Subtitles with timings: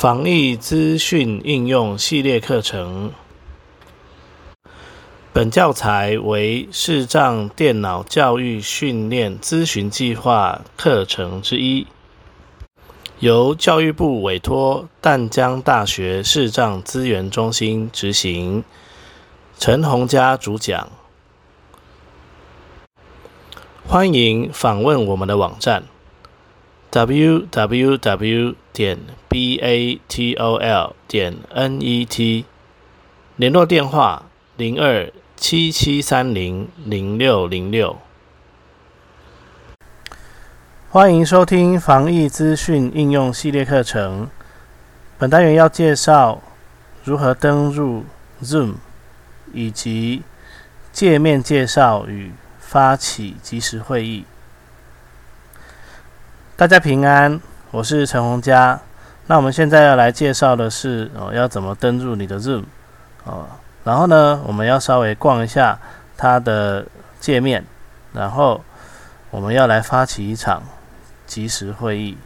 [0.00, 3.12] 防疫资讯应用系列课程。
[5.30, 11.86] 本教材为视障电脑教育训练咨询计划课程之一，
[13.18, 18.64] 由教育部委托淡江大学视障资源中心执行。
[19.58, 20.88] 陈洪佳主讲。
[23.86, 25.82] 欢迎访问我们的网站。
[26.92, 32.44] Www 点 batol 点 net，
[33.36, 34.24] 联络电话
[34.56, 37.96] 零二七七三零零六零六。
[40.88, 44.28] 欢迎收听防疫资讯应用系列课程。
[45.16, 46.42] 本单元要介绍
[47.04, 48.04] 如何登入
[48.42, 48.74] Zoom，
[49.52, 50.22] 以及
[50.90, 54.24] 界面介绍与发起即时会议。
[56.60, 58.78] 大家平安，我是陈洪佳。
[59.28, 62.64] 那我们现在要来介绍的是哦，要怎么登入你的 Zoom
[63.24, 63.46] 哦。
[63.82, 65.78] 然后呢，我们要稍微逛一下
[66.18, 66.84] 它的
[67.18, 67.64] 界面，
[68.12, 68.62] 然后
[69.30, 70.62] 我们要来发起一场
[71.26, 72.18] 即时会议，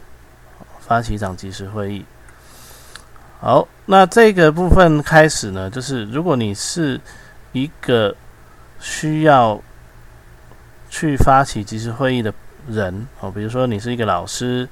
[0.81, 2.05] 发起一场即时会议。
[3.39, 6.99] 好，那这个部分开始呢，就是如果你是
[7.53, 8.13] 一个
[8.81, 9.61] 需要
[10.89, 12.33] 去发起即时会议的。
[12.67, 14.67] 人哦，比如说你是一个老师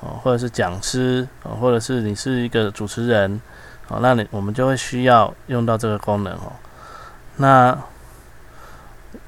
[0.00, 3.40] 哦，或者是讲师哦，或者是你是一个主持人
[3.88, 6.52] 哦，那你我们就会需要用到这个功能哦。
[7.36, 7.76] 那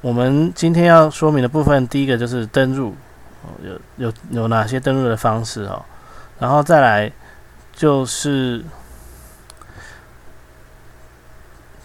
[0.01, 2.95] 我们今天要说明的部分，第一个就是登录
[3.43, 5.83] 哦，有有有哪些登录的方式哦，
[6.39, 7.11] 然后再来
[7.73, 8.63] 就是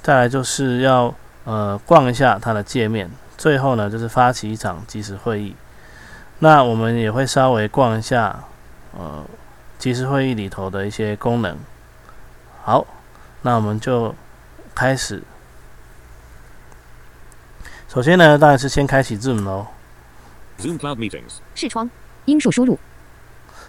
[0.03, 5.55] 再来就是要呃逛一下它的界面，最后呢就是发起一场即时会议。
[6.39, 8.45] 那我们也会稍微逛一下，
[8.99, 9.25] 呃，
[9.79, 11.57] 即时会议里头的一些功能。
[12.63, 12.87] 好，
[13.43, 14.15] 那我们就
[14.75, 15.23] 开始。
[17.89, 19.67] 首先呢，当然是先开启 Zoom 喽。
[20.59, 21.89] Zoom Cloud Meetings 视窗，
[22.27, 22.79] 音数输入。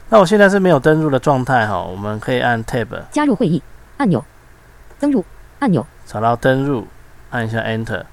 [0.09, 3.62] 那我现在是没有登录的状态哈，我们可以按 Tab 加入会议
[3.97, 4.24] 按钮，
[5.00, 5.24] 登录
[5.59, 6.88] 按钮，找到登录，
[7.30, 8.03] 按一下 Enter。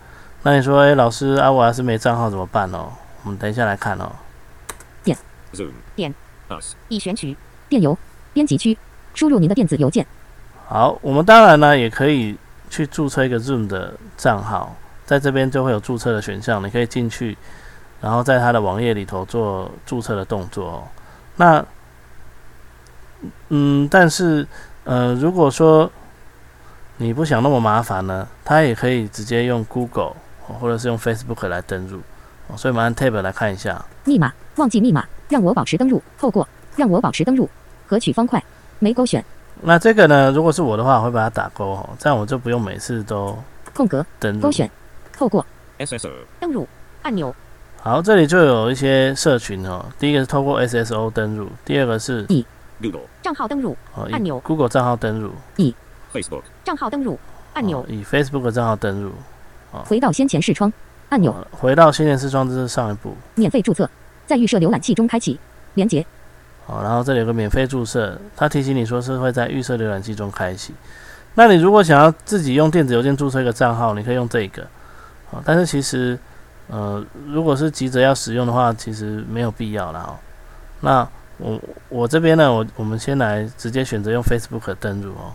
[0.43, 2.93] 那你说，哎，老师啊，我要是没账号怎么办哦？
[3.25, 4.13] 我们等一下来看哦。
[5.95, 6.15] 点
[6.49, 7.37] us 已选取
[7.69, 7.97] 电邮
[8.33, 8.77] 编辑区，
[9.15, 10.07] 输入您的电子邮件。
[10.67, 12.37] 好，我们当然呢也可以
[12.71, 17.37] 去注册一个 Zoom 的账号，在这边就会有注册的选项，你可以进去，
[18.01, 20.67] 然后在它的网页里头做注册的动作。
[20.67, 20.83] 哦。
[21.37, 21.65] 那，
[23.49, 24.47] 嗯，但是
[24.85, 25.91] 呃，如果说
[26.97, 32.01] 你不想那么麻烦呢，它也可以直接用 Google 或者是用 Facebook 来登录。
[32.57, 35.05] 所以我们按 Tab 来看一下密码，忘记密码。
[35.31, 37.49] 让我保持登录，透过让我保持登录，
[37.87, 38.43] 合取方块
[38.79, 39.25] 没勾选。
[39.63, 40.31] 那这个呢？
[40.31, 43.37] 如果是我的话，我会把它打勾哦，这样我就不用每次都
[43.73, 44.71] 空格登录勾选，
[45.17, 45.45] 透过
[45.79, 46.69] SSO 登录
[47.03, 47.35] 按钮。
[47.81, 49.85] 好，这里就有一些社群哦。
[49.99, 52.45] 第一个是透过 SSO 登录，第二个是以
[52.81, 53.77] Google 账号登录
[54.13, 55.75] 按钮，Google 账号登录以
[56.13, 57.19] Facebook 账号登录
[57.55, 59.13] 按钮，以 Facebook 账号登录。
[59.87, 60.73] 回到先前视窗
[61.15, 63.89] 按钮，回到新电视装置上一步，免费注册。
[64.27, 65.39] 在预设浏览器中开启
[65.75, 66.05] 连接，
[66.67, 70.75] 好，然后这里有个免费注册，它提醒你说是会在预设浏览器中开启。
[71.35, 74.67] 那你如果想要自己用电子邮件注册一个账号，你可以用这个，
[75.31, 76.19] 好，但是其实，
[76.67, 80.19] 呃，如果是急着要使用的话，其实没有必要了哦。
[80.81, 81.09] 那
[81.39, 81.61] 我
[81.91, 85.31] 我这边呢，我我们先来直接选择用 Facebook 登录哦。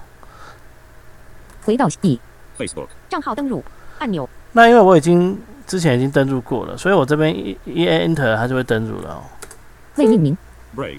[1.64, 2.20] 回到以
[2.58, 3.64] Facebook 账号登录
[4.00, 4.28] 按钮。
[4.52, 5.40] 那因为我已经。
[5.70, 9.22] 之前已经登录过了，所以我这边一一 enter 它就会登录了哦。
[9.98, 10.38] 未命名。
[10.76, 10.98] Ray。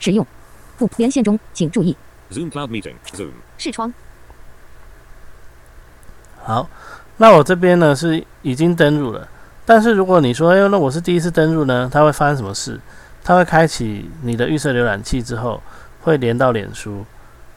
[0.00, 0.26] 使用。
[0.76, 1.96] 不连线中，请注意。
[2.32, 3.30] Zoom Cloud Meeting Zoom。
[3.56, 3.94] 视窗。
[6.42, 6.68] 好，
[7.18, 9.28] 那我这边呢是已经登录了，
[9.64, 12.80] 但是如果你说，哎呦，那我是第一次登录呢，它会发生什么事？
[13.22, 15.62] 它会开启你的预设浏览器之后，
[16.02, 17.04] 会连到脸书。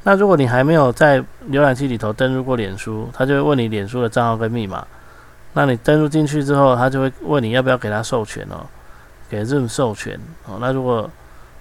[0.04, 4.86] 那如果你还没有在浏览器里头登录过脸书，它就会问你脸书的账号跟密码。
[5.54, 8.64] 那你登录进去之后，他就会问你要不要给他授权哦，
[9.28, 10.60] 给 Zoom 授权哦。
[10.62, 11.10] 那如果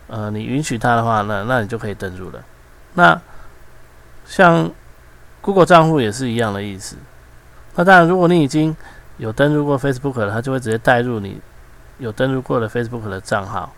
[0.08, 2.44] 呃你允许他的话，那那你就可以登录了。
[2.92, 3.18] 那
[4.26, 4.70] 像
[5.40, 6.96] Google 账户也是一样的意思。
[7.74, 8.76] 那当然，如果你已经
[9.16, 11.40] 有登录过 Facebook 了，它就会直接带入你
[11.96, 13.72] 有登录过的 Facebook 的账号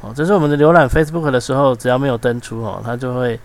[0.00, 0.12] 哦。
[0.16, 3.38] 这是我们的浏览 Facebook 的时候，只要没有登出哦，它就会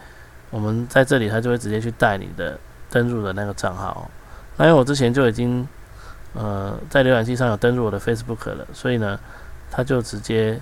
[0.49, 2.59] 我们在这里，它就会直接去带你的
[2.89, 4.09] 登录的那个账号。
[4.55, 5.67] 那因为我之前就已经。
[6.39, 9.19] 呃，在浏览器上有登录我的 Facebook 了，所以呢，
[9.71, 10.59] 他就直接，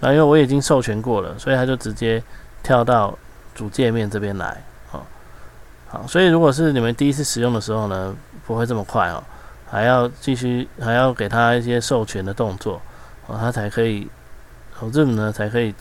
[0.00, 2.22] 那因为我已经授权过了，所以他就直接
[2.62, 3.16] 跳到
[3.54, 4.62] 主界面这边来
[4.92, 5.00] 哦。
[5.88, 8.14] 好，所以如果是你们第一次使用的时候呢，
[8.46, 9.24] 不会这么快哦，
[9.70, 12.82] 还要继续还要给他一些授权的动作
[13.26, 14.06] 哦，他才可以
[14.80, 15.74] 哦，Zoom 呢才可以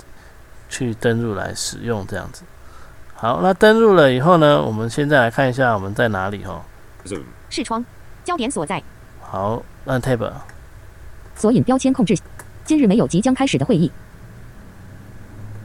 [0.69, 2.43] 去登入来使用这样子。
[3.15, 6.63] 好，那登入了以后呢，我们现在来看一下我们在哪里哈。
[7.05, 7.23] Zoom.
[7.49, 7.83] 视窗，
[8.23, 8.81] 焦点所在，
[9.31, 10.31] 好，按 Tab。
[11.35, 12.17] 索引标签控制。
[12.65, 13.91] 今日没有即将开始的会议。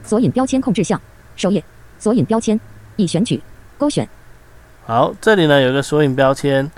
[0.03, 1.01] 索引标签控制项，
[1.35, 1.63] 首页，
[1.97, 2.59] 索引标签，
[2.95, 3.41] 已选取，
[3.79, 4.07] 勾选，
[4.85, 6.69] 好，这里呢有一个索引标签，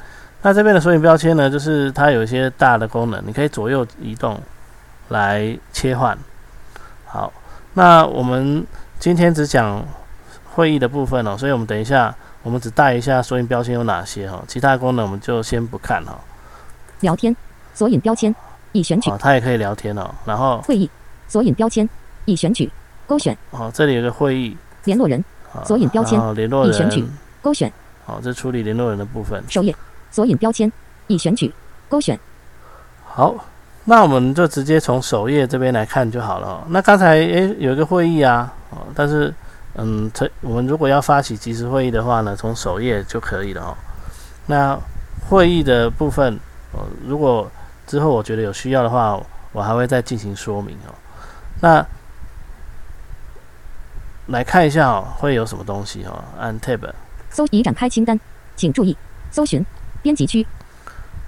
[0.42, 4.42] 那这边的索引标签呢，就是它有一些大的功能，你可以左右移动
[5.10, 6.18] 来切换。
[7.06, 7.34] 好，
[7.74, 8.66] 那我们
[8.98, 9.86] 今天只讲
[10.54, 16.18] 会议的部分哦，所以我们等一下我们只带一下索引标签有哪些哈，其他的功能我们就先不看哈。
[17.02, 17.36] 聊天，
[17.74, 18.34] 索引标签，
[18.72, 19.10] 已选取。
[19.10, 20.90] 哦，，它也可以聊天哦，然后会议，
[21.28, 21.88] 索引标签，
[22.26, 22.72] 已选取，
[23.06, 25.24] 勾选，哦这里有个会议，联络人，
[25.66, 26.74] 索引标签联络人。
[26.74, 27.06] 已选取，
[27.42, 27.72] 勾选，
[28.06, 29.44] 好，这处理联络人的部分。
[29.50, 29.76] 首页，
[30.12, 30.72] 索引标签，
[31.08, 31.54] 已选取，
[31.90, 32.20] 勾选，
[33.06, 33.36] 好，
[33.86, 36.64] 那我们就直接从首页这边来看就好了哦。
[36.70, 39.34] 那刚才诶有一个会议啊，哦，但是
[39.76, 43.78] 嗯，这我们如果要发起即时会议的话呢，从首页就可以了哦。
[44.48, 44.78] 那
[45.30, 46.40] 会议的部分，
[46.74, 47.50] 哦，如果
[47.86, 49.20] 之后我觉得有需要的话，
[49.52, 50.94] 我还会再进行说明哦。
[51.62, 51.86] 那
[54.28, 56.24] 来看一下哦，会有什么东西哦？
[56.38, 56.92] 按 Tab，
[57.30, 58.20] 搜已展开清单，
[58.56, 58.96] 请注意，
[59.32, 59.66] 搜寻，
[60.02, 60.46] 编辑区，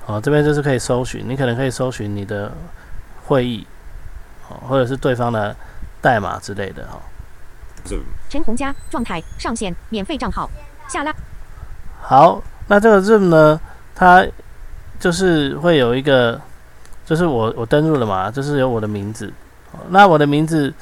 [0.06, 2.52] 哦，这边就是可以搜寻，你可能可以搜寻你的
[3.26, 3.66] 会议，
[4.50, 5.56] 哦，或者是对方的
[6.02, 7.02] 代码之类的哈、哦。
[8.30, 10.50] 陈红佳，状态上线，免费账号，
[10.90, 11.16] 下拉，
[12.02, 13.60] 好，那这个 Zoom 呢，
[13.96, 14.28] 它
[15.00, 16.40] 就是会有一个，
[17.06, 19.32] 就是我我登录了嘛，就是有我的名字。
[19.72, 20.74] 哦那我的名字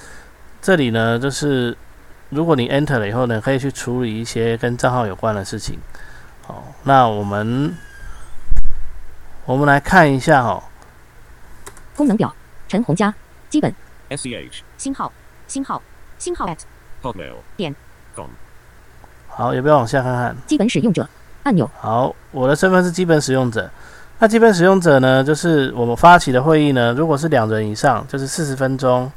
[0.61, 1.77] 这里呢，就是
[2.29, 5.77] 如果你 Enter 了以后呢，可以去处理一些跟账号有关的事情。
[6.45, 7.73] 好，那我们
[9.45, 10.63] 我们来看一下哈、
[11.95, 12.33] 功能表，
[12.67, 13.13] 陈红佳，
[13.49, 13.73] 基本
[14.09, 14.61] ，SEH.
[14.77, 15.11] 星号，
[15.47, 15.81] 星号，
[16.17, 16.57] 星号 at
[17.03, 17.35] Hotmail.
[17.55, 17.75] 点
[18.15, 18.27] Com.
[19.27, 20.35] 好，要不要往下看看？
[20.47, 21.07] 基本使用者
[21.43, 23.69] 按钮，好，我的身份是基本使用者。
[24.19, 29.11] 那基本使用者呢，就是我们发起的会议呢，如果是两人以上，就是四十分钟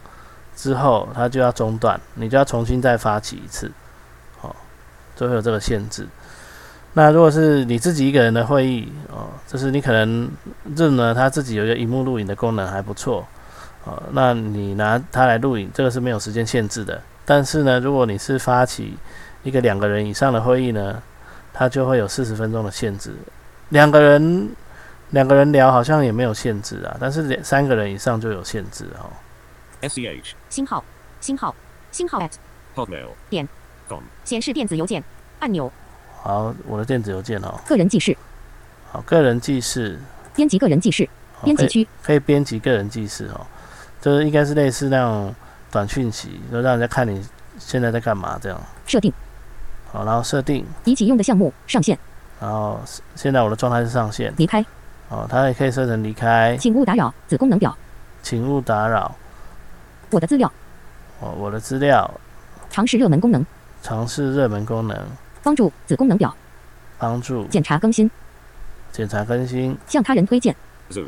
[0.54, 3.72] 之后，它就要中断，你就要重新再发起一次，
[4.42, 4.54] 哦，
[5.16, 6.06] 就会有这个限制。
[6.92, 10.28] 那如果是你自己一个人的会议，哦，就是你可能
[10.76, 13.26] Zoom 呢，它自己有一个荧幕录影的功能还不错，
[13.84, 17.00] 哦，那你拿它来录影，这个是没有时间限制的。
[17.24, 18.98] 但是呢，如果你是发起
[19.44, 21.00] 一个两个人以上的会议呢，
[21.54, 23.14] 它就会有四十分钟的限制。
[23.70, 24.50] 两个人
[25.10, 29.10] 两个人聊好像也没有限制啊，但是两三个人以上就有限制哦。
[29.82, 30.32] SEH.
[30.48, 30.84] 星号，
[31.20, 31.54] 星号，
[31.90, 32.32] 星号 at
[32.74, 33.08] Hotmail.
[33.28, 33.48] 点。
[33.88, 34.02] Com.
[34.24, 35.02] 显示电子邮件
[35.40, 35.68] 按钮，
[36.22, 38.16] 好，我的电子邮件哦，个人记事，
[38.92, 39.98] 好，个人记事，
[40.32, 43.44] 编辑个人记事，好可以编辑区，可以编辑个人记事哦，
[44.00, 45.34] 就是应该是类似那种
[45.72, 47.20] 短讯息，就让人家看你
[47.58, 48.60] 现在在干嘛这样。
[48.86, 49.12] 设定，
[49.90, 51.98] 好，然后设定，已启用的项目上线，
[52.40, 52.80] 然后
[53.16, 54.64] 现在我的状态是上线，离开，
[55.10, 57.76] 哦，它也可以设成离开，请勿打扰，子功能表，
[58.22, 59.12] 请勿打扰，
[60.10, 60.50] 我的资料，
[61.18, 62.08] 哦，我的资料，
[62.70, 63.44] 尝试热门功能，
[63.82, 64.96] 尝试热门功能，
[65.42, 66.32] 帮助子功能表，
[66.96, 67.44] 帮助。
[67.48, 68.08] 检查更新，
[68.92, 70.54] 检查更新，向他人推荐
[70.90, 71.06] ，Zoom.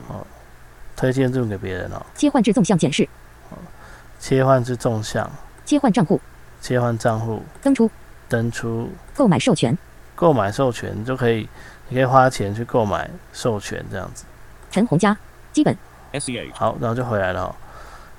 [0.96, 3.08] 推荐 Zoom 给别人哦，切换至纵向检视，
[4.18, 5.30] 切换至纵向，
[5.64, 6.20] 切换账户，
[6.60, 7.88] 切换账户，登出，
[8.28, 9.78] 登出，购买授权，
[10.16, 11.48] 购买授权就可以，
[11.92, 14.24] 你可以花钱去购买授权这样子。
[14.70, 15.14] 陈红佳，
[15.52, 15.76] 基本
[16.14, 17.54] ，SEA 好，然后就回来了、哦。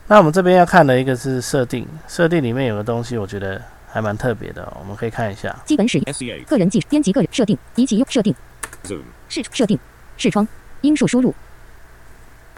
[0.06, 3.60] 那我们这边要看的一个是设定，设定里面有个东西，我觉得
[3.92, 5.58] 还蛮特别的、哦，我们可以看一下。
[5.66, 8.36] 基本使用，SEA 个人记编辑个人设定，以及用设定
[8.84, 9.02] ，Zoom.
[9.28, 9.80] 视设定，
[10.18, 10.48] 视窗，
[10.82, 11.34] 音数输入，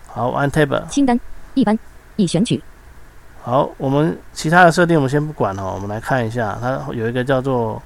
[0.08, 0.86] 好，按 Tab。
[0.90, 1.18] 清单，
[1.54, 1.80] 一般，
[2.18, 2.62] 已选取，
[3.42, 7.82] 好，我们其他的设定我们先不管哦，我们来看一下，它有一个叫做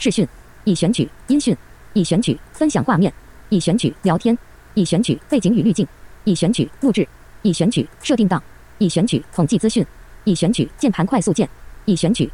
[0.00, 0.26] 视讯，
[0.64, 1.56] 已选取，音讯，
[1.92, 3.12] 已选取，分享画面，
[3.48, 4.36] 已选取，聊天，
[4.74, 5.86] 已选取，背景与滤镜，
[6.24, 7.06] 已选取，录制，
[7.42, 8.42] 已选取，设定档，
[8.78, 9.86] 已选取，统计资讯，
[10.24, 11.48] 已选取，键盘快速键，
[11.84, 12.30] 已选取，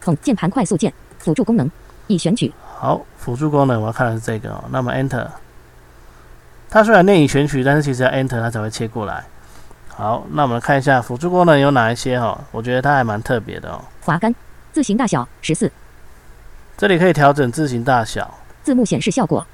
[0.00, 1.70] 统键盘快速键，辅助功能，
[2.06, 4.64] 已选取，好辅助功能，我要看的是这个哦。
[4.70, 5.26] 那么 Enter，
[6.68, 9.24] 它虽然念已选取，但是其实要 Enter 它才会切过来。
[9.88, 12.40] 好，那我们看一下辅助功能有哪一些哈、哦？
[12.52, 13.84] 我觉得它还蛮特别的哦。
[14.00, 14.34] 滑杆，
[14.72, 15.70] 字形大小十四，
[16.80, 19.46] 这里可以调整字形大小，字幕显示效果，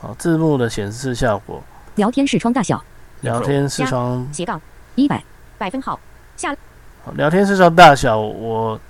[0.00, 1.62] 好，字幕的显示效果，
[1.96, 2.82] 聊天视窗大小，
[3.20, 4.26] 聊天视窗。
[4.32, 4.58] 斜杠
[4.94, 5.22] 一百，
[5.58, 6.00] 百分号，
[6.38, 6.56] 下
[7.04, 8.80] 好聊天视窗大小，我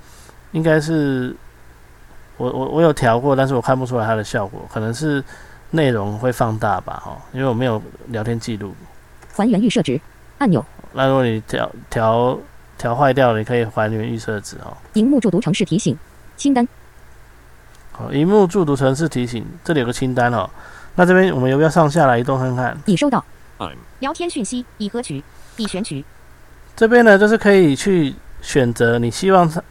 [0.53, 1.35] 应该是
[2.37, 5.21] 我我我有调过，但是我看不出来它的效果，可能是
[5.71, 8.73] 内容会放大吧，哈，因为我没有聊天记录。
[9.35, 10.01] 还原预设值。
[10.39, 12.39] 按钮，那如果你调调
[12.79, 14.77] 调坏掉了，你可以还原预设值哦。
[14.93, 15.99] 荧幕助读城市提醒。
[16.37, 16.67] 清单，
[17.97, 20.51] 好，荧幕助读城市提醒，这里有个清单哦。
[20.97, 22.77] 那这边我们要不要上下来移动看看？
[22.87, 23.25] 已收到
[24.01, 25.23] 聊天讯息已合取，
[25.57, 26.05] 已选取，
[26.75, 29.63] 这边呢，就是可以去选择你希望它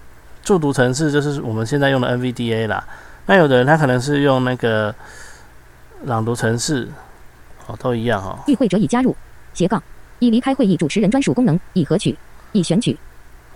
[0.42, 2.82] 助读程式，就是我们现在用的 NVDA 啦。
[3.26, 4.96] 那有的人他可能是用那个
[6.06, 6.88] 朗读程式，
[7.68, 8.40] 哦，都一样哈、哦。
[8.48, 9.14] 与会者已加入
[9.54, 9.84] 斜杠
[10.20, 12.18] 已离开会议主持人专属功能已合取，
[12.54, 12.98] 已选取，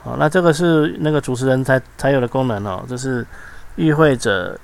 [0.04, 3.26] 好，那这个是那个主持人才才有的功能哦，就是
[3.78, 4.60] 与会者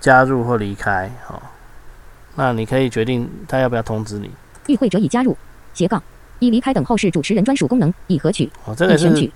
[0.00, 1.40] 加入或离开，哦，
[2.34, 4.30] 那你可以决定他要不要通知你。
[4.66, 5.36] 与会者已加入
[5.74, 6.02] 斜杠
[6.38, 9.30] 已离开等候室主持人专属功能已合取，哦，这个是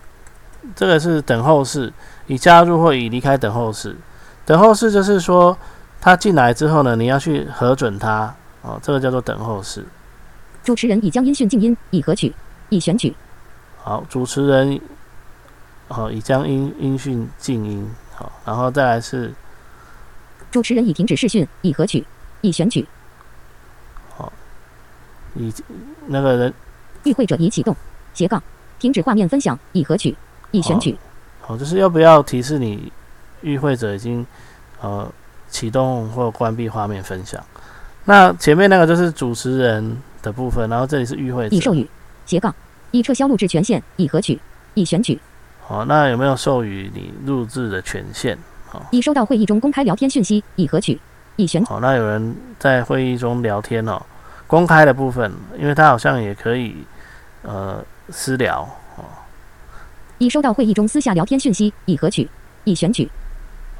[0.74, 1.92] 这个是等候室，
[2.26, 3.96] 已加入或已离开等候室。
[4.44, 5.56] 等候室就是说，
[6.00, 9.84] 他进来之后呢，你要去核准他，哦，这个叫做等候室。
[10.64, 12.34] 主持人已将音讯静音已合取，
[12.68, 13.14] 已选取，
[13.78, 14.80] 好，主持人，
[15.88, 19.32] 哦，已将音音讯静音，好，然后再来是
[20.50, 22.04] 主持人已停止视讯已合取，
[22.40, 22.86] 已选取，
[24.16, 24.32] 好
[25.34, 25.52] 已
[26.06, 26.54] 那个人，
[27.04, 27.76] 与会者已启动
[28.14, 28.42] 斜杠
[28.78, 30.16] 停止画面分享已合取，
[30.50, 30.96] 已选取，
[31.42, 32.90] 好，就是要不要提示你
[33.42, 34.26] 与会者已经
[34.80, 35.06] 呃
[35.50, 37.44] 启动或关闭画面分享。
[38.06, 41.54] 那前面那个就是主持人的部分，然后这里是与会者。
[41.54, 41.86] 已授予
[42.24, 42.54] 斜杠
[42.92, 44.40] 已撤销录制权限已合取，
[44.72, 45.20] 已选取，
[45.68, 48.38] 好，那有没有授予你录制的权限？
[48.68, 48.80] 好。
[48.92, 51.00] 已收到会议中公开聊天讯息已合取，
[51.34, 54.00] 已选好，那有人在会议中聊天哦，
[54.46, 56.76] 公开的部分，因为他好像也可以
[57.42, 58.62] 呃私聊
[58.96, 59.02] 哦，
[60.18, 62.28] 已收到会议中私下聊天讯息已合取，
[62.62, 63.10] 已选取，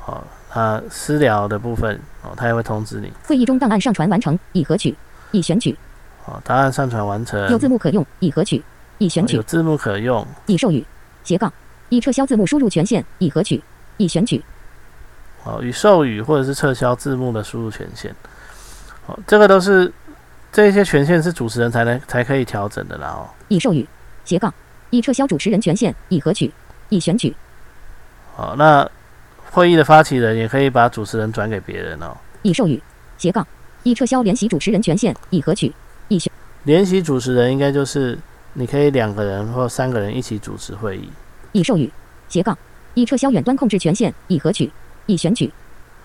[0.00, 3.12] 好，那私聊的部分哦，他也会通知你。
[3.28, 4.92] 会议中档案上传完成已合取，
[5.30, 5.78] 已选取，
[6.24, 8.60] 好，档案上传完成，有字幕可用已合取，
[8.98, 9.36] 已选取。
[9.36, 10.26] 有，字幕可用。
[10.46, 10.84] 已授予
[11.22, 11.52] 斜杠
[11.88, 13.62] 已撤销字幕输入权限已合取，
[13.96, 14.44] 已选取，
[15.42, 18.14] 好，已授予或者是撤销字幕的输入权限，
[19.06, 19.92] 好，这个都是
[20.52, 23.28] 这些权限是主持人才能才可以调整的啦哦。
[23.48, 23.86] 已授予
[24.24, 24.52] 斜杠
[24.90, 26.52] 已撤销主持人权限已合取，
[26.88, 27.34] 已选取，
[28.34, 28.88] 好，那
[29.52, 32.16] 会议的发起人也可以把主持人转给别人哦。
[32.42, 32.82] 已授予
[33.16, 33.46] 斜杠
[33.84, 35.72] 已撤销联席主持人权限已合取，
[36.08, 36.32] 已选
[36.64, 38.18] 联席主持人应该就是
[38.54, 41.08] 你可以两个人或三个人一起主持会议。
[41.52, 41.90] 已授予
[42.28, 42.56] 斜杠
[42.94, 44.70] 已撤销远端控制权限已合取，
[45.06, 45.52] 已选取，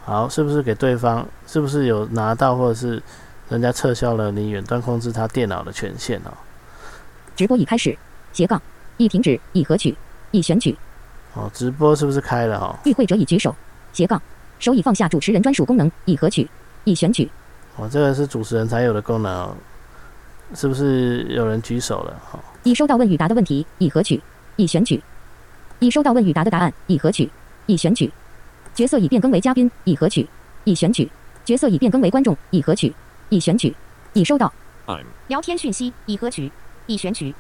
[0.03, 1.25] 好，是不是给对方？
[1.47, 3.01] 是不是有拿到或者是
[3.49, 6.31] 人家撤销了你远端控制他电脑的权限哦？
[7.35, 7.97] 直播已开始
[8.33, 8.61] 斜杠
[8.97, 9.95] 已停止已合取，
[10.31, 10.77] 已选取，
[11.33, 12.75] 哦，直播是不是开了哦？
[12.85, 13.55] 与会者已举手
[13.93, 14.21] 斜杠
[14.59, 16.49] 手已放下主持人专属功能已合取，
[16.83, 17.29] 已选取，
[17.77, 19.55] 哦，这个是主持人才有的功能哦。
[20.53, 22.21] 是不是有人举手了？
[22.33, 24.21] 哦，已收到问与答的问题已合取，
[24.57, 25.01] 已选取，
[25.81, 27.27] 已收到问与答的答案已合取，
[27.65, 28.09] 已选取，
[28.75, 30.29] 角色已变更为嘉宾已合取，
[30.63, 31.09] 已选取，
[31.43, 32.93] 角色已变更为观众已合取，
[33.29, 33.75] 已选取，
[34.13, 34.53] 已收到
[34.85, 36.51] I'm 聊天讯息已合取，
[36.85, 37.33] 已选取，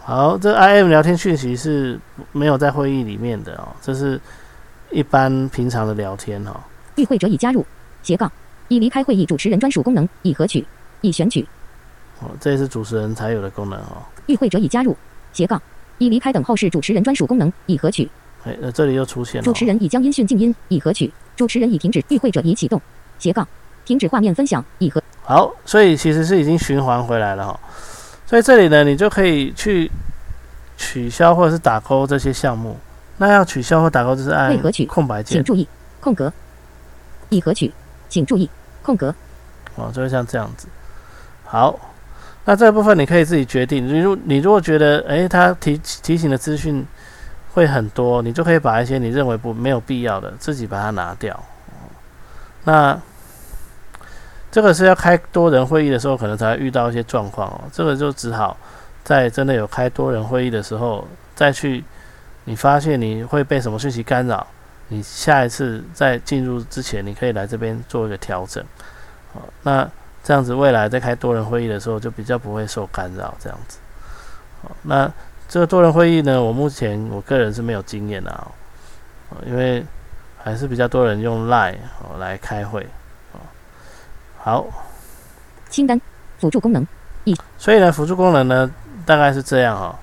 [0.00, 1.98] 好，这 I M 聊天讯息是
[2.30, 4.20] 没有在会议里面的哦，这是
[4.92, 6.60] 一般平常的聊天哦。
[6.94, 7.66] 与会者已加入
[8.04, 8.30] 斜杠
[8.68, 10.64] 已离开会议主持人专属功能已合取，
[11.00, 11.44] 已选取，
[12.20, 14.04] 哦，这也是主持人才有的功能哦。
[14.26, 14.96] 与会者已加入
[15.32, 15.60] 斜杠
[15.98, 18.10] 已离开等候室主持人专属功能已合取，
[18.44, 22.80] 哎，那这里又出现了、主持人已将音讯静音已合取，主持人已停止，与会者已启动。
[23.18, 23.46] 斜杠。
[23.84, 27.60] 停止画面分享已合，好，所以其实是已经循环回来了哈、
[28.26, 29.88] 所以这里呢，你就可以去
[30.76, 32.76] 取消或者是打勾这些项目。
[33.16, 35.68] 那要取消或打勾，就是按为何取空白键请注意
[36.00, 36.32] 空格。
[37.28, 37.72] 已合取，
[38.08, 38.50] 请注意
[38.82, 39.14] 空格。
[39.76, 40.66] 哦，就会像这样子。
[41.44, 41.78] 好，
[42.46, 43.86] 那这部分你可以自己决定。
[43.86, 46.86] 你如你如果觉得诶，他提提醒的资讯
[47.52, 51.38] 会很多，你就可以把一些你认为不没有必要的自己把它拿掉。
[52.64, 52.98] 那
[54.50, 57.60] 这个是要开多人会议的时候，可能才会遇到一些状况哦。
[57.72, 58.56] 这个就只好
[59.04, 61.84] 在真的有开多人会议的时候再去，
[62.44, 64.46] 你发现你会被什么讯息干扰，
[64.88, 68.64] 你下一次在进入之前，你可以来这边做一个调整。
[69.34, 69.88] 好，那
[70.26, 73.78] 这样子未来在开多人会议的时候就比较不会受干扰，这样子。
[74.60, 75.08] 好，那
[75.48, 78.48] 这个多人会议呢，我目前我个人是没有经验的啊、
[79.28, 79.86] 哦，因为
[80.36, 82.84] 还是比较多人用 Line 哦来开会。
[83.34, 83.38] 哦，
[84.36, 84.66] 好，
[85.70, 86.00] 清单
[86.40, 86.84] 辅助功能
[87.22, 88.68] 一所以呢，辅助功能呢
[89.04, 89.96] 大概是这样哈、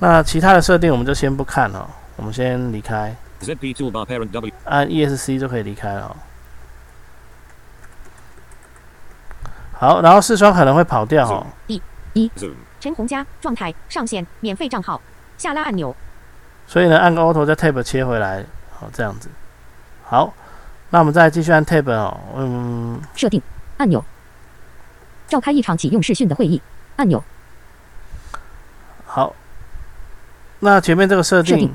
[0.00, 4.52] 那其他的设定我们就先不看哦，我们先离开，ZP toolbar parent W.
[4.64, 6.16] 按 ESC 就可以离开了哦。
[9.82, 11.44] 好，然后视窗可能会跑掉哦。
[12.36, 12.54] Zoom.
[12.78, 15.02] 陈红佳状态上线免费账号
[15.36, 15.92] 下拉按钮
[16.68, 19.28] 所以呢，按个 Auto 再 Tab 切回来，好这样子。
[20.04, 20.32] 好，
[20.90, 23.42] 那我们再继续按 Tab 哦，嗯，设定
[23.78, 24.04] 按钮，
[25.26, 26.62] 召开一场启用视讯的会议
[26.94, 27.24] 按钮
[29.04, 29.34] 好。
[30.60, 31.74] 那前面这个设定设定，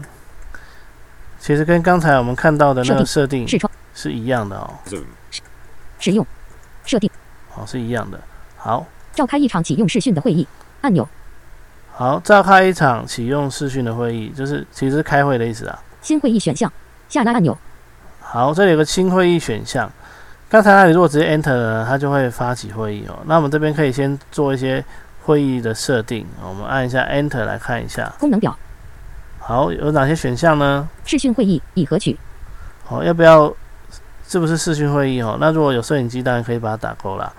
[1.41, 5.03] 其实跟刚才我们看到的那个设定视窗是一样的哦，Zoom.
[5.99, 6.25] 使用
[6.85, 7.11] 设定
[7.57, 8.19] 好是一样的。
[8.55, 10.47] 好，召开一场启用视讯的会议
[10.81, 11.07] 按钮
[11.91, 15.79] 好，召开一场启用视讯的会议，就是其实是开会的意思啊。
[16.03, 16.71] 新会议选项
[17.09, 17.57] 下拉按钮
[18.19, 19.91] 好，这里有个新会议选项。
[20.47, 23.17] 刚才那里如果直接 Enter 呢，它就会发起会议哦。
[23.25, 24.85] 那我们这边可以先做一些
[25.23, 28.13] 会议的设定，我们按一下 Enter 来看一下。
[28.19, 28.55] 功能表
[29.39, 30.87] 好，有哪些选项呢？
[31.05, 32.15] 视讯会议已合取
[32.85, 33.51] 好，要不要？
[34.29, 35.37] 是不是视讯会议哦？
[35.39, 37.31] 那如果有摄影机，当然可以把它打勾啦。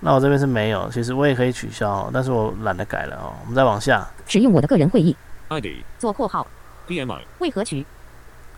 [0.00, 3.34] 那我这边是没有，其实我也可以取消哦，但是我懒得改了哦。
[3.42, 5.14] 我们再往下，使用我的个人会议
[5.48, 5.66] ID.
[5.98, 6.46] 做括号
[6.88, 7.84] DMI 为何取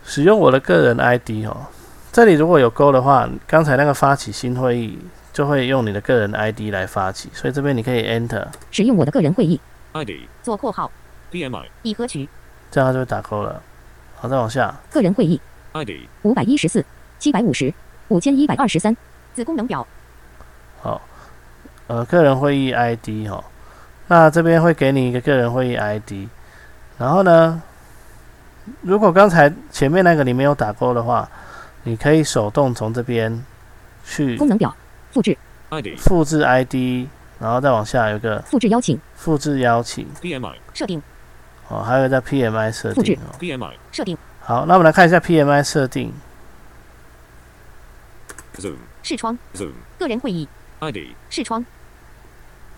[0.05, 1.67] 使用我的个人 ID 哦。
[2.11, 4.97] 这里如果有勾的话，刚才那个发起新会议
[5.33, 9.59] 就会用你的个人 ID 来发起，所以这边你可以 Enter，使用我的个人会议
[9.91, 10.11] ID.
[10.41, 10.89] 做括号
[11.31, 12.29] DMI 已何取
[12.71, 13.61] 这样它就会打勾了。
[14.15, 15.41] 好，再往下，个人会议
[15.73, 15.89] ID.
[16.21, 16.85] 五百一十四
[17.19, 17.73] 七百五十
[18.07, 18.95] 五千一百二十三
[19.33, 19.87] 子功能表好，
[21.93, 23.43] 呃，个人会议 ID 哈、
[24.07, 26.27] 那这边会给你一个个人会议 ID，
[26.97, 27.61] 然后呢，
[28.81, 31.29] 如果刚才前面那个你没有打勾的话，
[31.83, 33.45] 你可以手动从这边
[34.03, 34.75] 去功能表
[35.11, 35.37] 复制
[35.69, 35.87] ID.
[35.99, 37.07] 复制 ID，
[37.39, 40.55] 然后再往下有一个复制邀请复制邀请，PMI.
[40.73, 40.99] 设定
[41.67, 43.37] 哦，还有一个在 PMI 设复制定哦。
[43.39, 43.73] PMI.
[43.91, 46.11] 设定好，那我们来看一下 PMI 设定。
[48.57, 48.77] Zoom.
[49.03, 49.73] 视窗 Zoom.
[49.99, 50.97] 个人会议 ID.
[51.29, 51.63] 视窗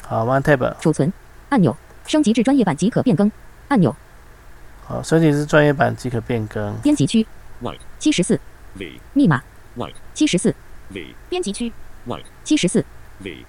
[0.07, 1.11] 好，，OneTab 储存
[1.49, 3.31] 按钮升级至专业版即可变更
[3.69, 3.95] 按钮
[4.85, 6.75] 好，升级至专业版即可变更。
[6.77, 7.25] 编辑区
[7.63, 7.79] White.
[7.97, 8.39] 七十四
[8.75, 8.99] V.
[9.13, 9.41] 密码
[9.75, 9.95] White.
[10.13, 10.53] 七十四
[10.89, 11.15] V.
[11.27, 11.73] 编辑区
[12.07, 12.25] White.
[12.43, 12.85] 七十四
[13.19, 13.43] V.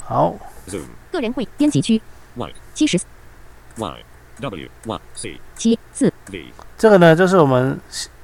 [0.00, 0.36] 好
[0.68, 0.86] ，Zoom.
[1.12, 2.00] 个人会编辑区
[2.36, 2.54] White.
[2.72, 2.98] 七十
[3.76, 4.04] Y.
[4.40, 4.68] W.
[4.86, 5.00] Y.
[5.14, 5.40] C.
[5.54, 6.46] 七四 V.
[6.78, 7.78] 这个呢就是我们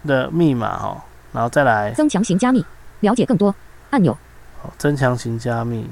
[0.07, 2.65] 的密码哈、哦，然后再来增强型加密
[3.01, 3.55] 了解更多
[3.91, 4.17] 按钮
[4.63, 5.87] 好增强型加密。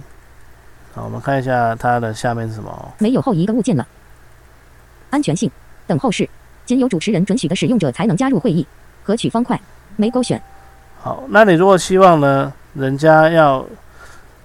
[0.92, 2.70] 好，我们看一下它的下面是什么。
[2.70, 2.90] 哦。
[2.98, 3.86] 没有后移的物件了。
[5.10, 5.50] 安全性。
[5.86, 6.28] 等候室。
[6.66, 8.66] 仅有主持人准许的使用者才能加入会议。
[9.02, 9.60] 合取方块。
[9.96, 10.40] 没勾选。
[11.00, 13.64] 好，那你如果希望呢，人家要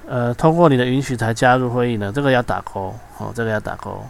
[0.07, 2.93] 呃通过你的允许才加入会议呢，这个要打勾。
[3.17, 4.05] 哦，这个要打勾。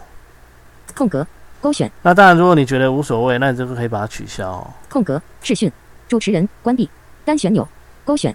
[0.94, 1.26] 空格。
[1.60, 1.90] 勾选。
[2.02, 4.50] 那当然，如果你觉得无所谓，那你这个可以把它取消。
[4.50, 4.70] 哦。
[4.88, 5.20] 空格。
[5.42, 5.72] 视讯
[6.06, 6.48] 主持人。
[6.62, 6.88] 关闭。
[7.24, 7.66] 单旋钮
[8.04, 8.34] 勾选。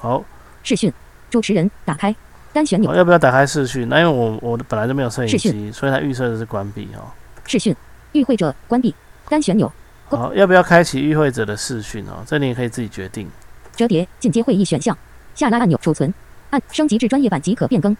[0.00, 0.22] 好，
[0.62, 0.92] 视讯
[1.30, 1.70] 主持人。
[1.84, 2.14] 打开
[2.58, 3.88] 单旋钮我要不要打开视讯？
[3.88, 7.06] 那因为我我本来就没有摄影机，所以它预设的是关闭哦。
[7.44, 7.74] 视讯
[8.10, 8.92] 与会者关闭
[9.28, 9.72] 单旋钮
[10.08, 12.24] 好，要不要开启与会者的视讯哦？
[12.26, 13.30] 这你也可以自己决定。
[13.76, 14.98] 折叠进阶会议选项
[15.36, 16.12] 下拉按钮储存
[16.50, 17.96] 按升级至专业版即可变更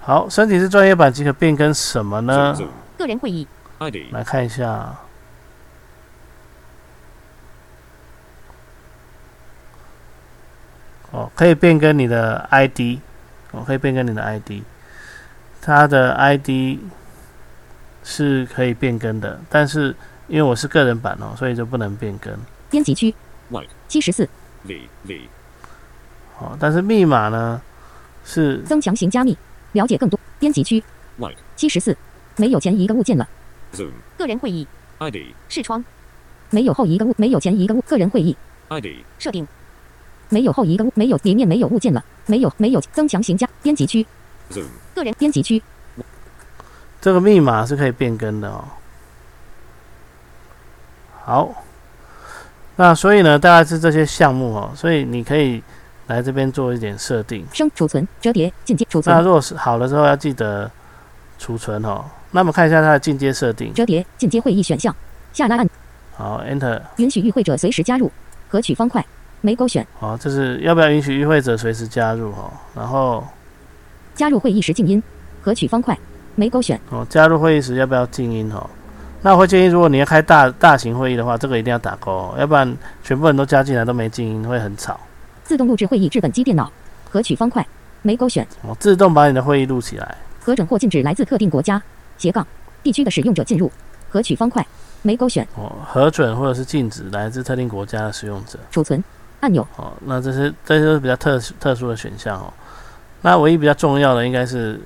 [0.00, 2.54] 好，升级至专业版即可变更什么呢.
[2.98, 3.48] 个人会议
[4.10, 4.94] 来看一下。
[11.10, 12.98] 哦，可以变更你的 ID，
[13.54, 14.62] 哦，可以变更你的 ID，
[15.62, 16.78] 它的 ID
[18.02, 19.94] 是可以变更的，但是
[20.28, 22.32] 因为我是个人版哦，所以就不能变更。
[22.70, 23.14] 编辑区.
[23.86, 24.28] 七十四
[24.64, 24.88] V.
[25.04, 25.28] V.
[26.36, 27.60] 好，但是密码呢
[28.24, 29.36] 是增强型加密
[29.72, 30.82] 了解更多编辑区.
[31.54, 31.96] 七十四
[32.36, 33.28] 没有前一个物件了
[33.72, 33.92] Zoom.
[34.18, 34.66] 个人会议
[34.98, 35.16] ID.
[35.48, 35.84] 视窗
[36.50, 38.36] 没有后一个物没有前一个物个人会议
[38.70, 38.86] ID.
[39.18, 39.46] 设定
[40.34, 44.04] 没有后一个物没有里面没有物件了没有没有增强型加编辑区
[44.92, 45.62] 个人编辑区
[47.00, 48.64] 这个密码是可以变更的哦。
[51.22, 51.64] 好，
[52.76, 55.62] 那所以呢，大概是这些项目哦，所以你可以
[56.06, 57.46] 来这边做一点设定。
[57.52, 60.70] 生储存折叠进阶储那存如果是好了之后，要记得
[61.38, 62.04] 储存哦。
[62.30, 63.72] 那我们看一下它的进阶设定。
[63.74, 64.94] 折叠进阶会议选项
[65.32, 65.68] 下拉按
[66.16, 66.80] 好，Enter。
[66.96, 68.10] 允许与会者随时加入
[68.48, 69.04] 核取方块
[69.44, 72.50] 没勾选好，这是要不要允许与会者随时加入哦？
[72.74, 73.22] 然后
[74.14, 75.02] 加入会议时静音
[75.42, 75.96] 核取方块
[76.34, 78.66] 没勾选哦，加入会议时要不要静音哦？
[79.20, 84.98] 那我会建议，如果你要开大大型会议的话，这个一定要打勾、哦，要不然全部人都加进来都没静音，会很吵。
[85.42, 86.72] 自动录制会议至本机电脑
[87.10, 87.66] 核取方块
[88.00, 90.16] 没勾选哦，自动把你的会议录起来。
[90.40, 91.82] 核准或禁止来自特定国家
[92.16, 92.46] 斜杠
[92.82, 93.70] 地区的使用者进入，
[94.08, 94.66] 核取方块，
[95.02, 98.58] 没勾选，哦，核准或者是禁止来自特定国家的使用者。
[98.70, 99.02] 储存
[99.44, 102.50] 按钮，哦，那这些这些都是比较特殊特殊的选项哦。
[103.20, 104.80] 那唯一比较重要的应该是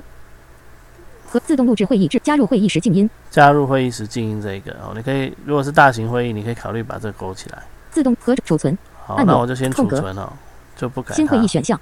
[1.29, 4.93] 和自动录制会议至加入会议时静音，加入会议时静音这一个哦。
[4.97, 7.63] 你可以如果是大型会议，你可以考虑把这个勾起来。
[7.93, 10.33] 自动和储存好，那我就先储存哦，
[10.77, 11.47] 就不改新会议。
[11.47, 11.81] 选项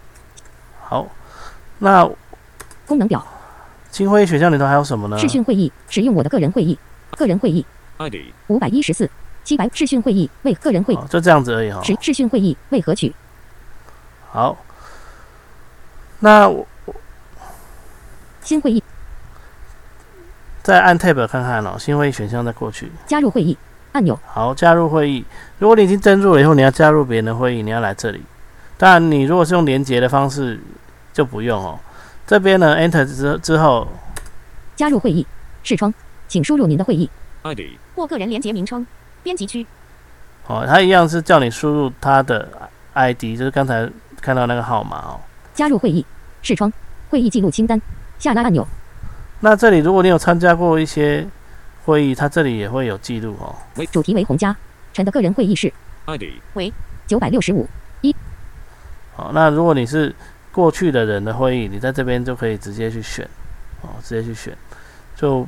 [0.83, 1.07] 好，
[1.79, 2.07] 那
[2.87, 3.25] 功能表
[3.91, 5.19] 新会议选项里头还有什么呢？
[5.19, 6.79] 视讯会议使用我的个人会议，
[7.13, 7.65] 个人会议
[7.99, 8.17] ID.
[8.49, 9.11] 五百一十四
[9.47, 13.15] 七百视讯会议为个人会哦，就这样子而已哈、十视讯会议为何取？
[14.33, 14.57] 好，
[16.19, 16.67] 那我
[18.43, 18.83] 新会议。
[20.65, 22.91] 再按 Tab 看看哦，新会议选项再过去。
[23.07, 23.57] 加入会议。
[23.93, 24.19] 按钮。
[24.27, 25.25] 好，加入会议。
[25.61, 28.21] 如果你已经登入了以后，你要加入别人的会议，你要来这里。
[28.77, 30.61] 当然，你如果是用连接的方式，
[31.13, 31.79] 就不用哦。
[32.27, 33.87] 这边呢，Enter 之之后，
[34.75, 35.25] 加入会议
[35.63, 35.95] 视窗，
[36.27, 37.09] 请输入您的会议。
[37.45, 37.61] ID.
[37.95, 38.85] 或个人连接名称
[39.27, 39.67] 编辑区
[40.47, 42.49] 哦，它一样是叫你输入它的
[42.95, 45.19] ID，就是刚才看到那个号码哦。
[45.53, 46.07] 加入会议
[46.43, 46.73] 视窗
[47.11, 47.81] 会议记录清单
[48.21, 48.65] 下拉按钮
[49.41, 51.27] 那这里如果你有参加过一些
[51.85, 53.53] 会议，它这里也会有记录哦。
[53.91, 54.57] 主题为洪家
[54.93, 55.73] 陈的个人会议室
[56.05, 56.23] ID.
[56.55, 56.73] 为
[57.09, 57.69] 九百六十五
[58.03, 58.15] 一
[59.17, 60.15] 好，那如果你是
[60.53, 63.29] 过去的人的会议，你在这边就可以直接去选，
[63.83, 64.57] 哦，直接去选，
[65.17, 65.45] 就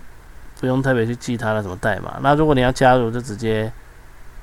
[0.60, 2.18] 不用特别去记它的什么代码。
[2.20, 3.70] 那如果你要加入，就直接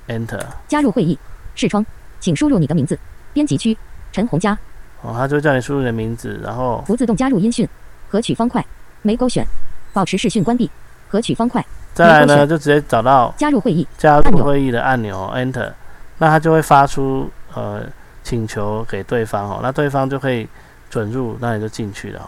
[0.08, 1.18] Enter，加入会议
[1.56, 1.86] 视窗，
[2.20, 2.98] 请输入你的名字
[3.34, 3.78] 编辑区
[4.12, 4.58] 陈红佳
[5.02, 7.68] 哦，它就叫你输入你的名字，然后不自动加入音讯
[8.10, 8.66] 合取方块
[9.02, 9.46] 没勾选。
[9.94, 10.70] 保持视讯关闭
[11.08, 11.66] 合取方块。
[11.94, 15.72] 再来呢，就直接找到加入会议加入会议的按钮 Enter，
[16.18, 17.82] 那它就会发出呃
[18.22, 20.46] 请求给对方哦，那对方就可以
[20.90, 22.28] 准入，那你就进去了哦，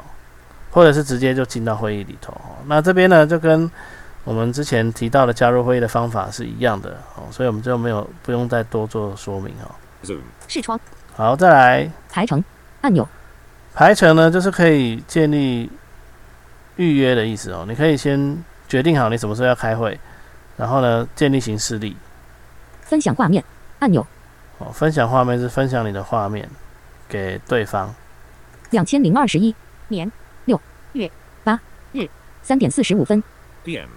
[0.77, 2.53] 或者是直接就进到会议里头哦。
[2.67, 3.69] 那这边呢就跟
[4.23, 9.73] 我们之前提到的加入会议的方法是一样的哦，所以我们就没有不用再多做说明哦。
[10.47, 10.79] 视窗
[11.15, 12.43] 好，再来排程
[12.81, 13.09] 按钮
[13.73, 15.67] 排程呢，就是可以建立
[16.75, 17.65] 预约的意思哦。
[17.67, 18.37] 你可以先
[18.67, 19.99] 决定好你什么时候要开会，
[20.57, 21.97] 然后呢建立行事历。
[22.81, 23.43] 分享画面
[23.79, 24.05] 按钮
[24.59, 26.47] 哦，分享画面是分享你的画面
[27.09, 27.91] 给对方。
[28.69, 29.55] 两千零二十一
[29.87, 30.11] 年六
[30.93, 31.11] 月
[31.43, 31.59] 八
[31.91, 32.07] 日
[32.43, 33.23] 三点四十五分。
[33.65, 33.87] PM.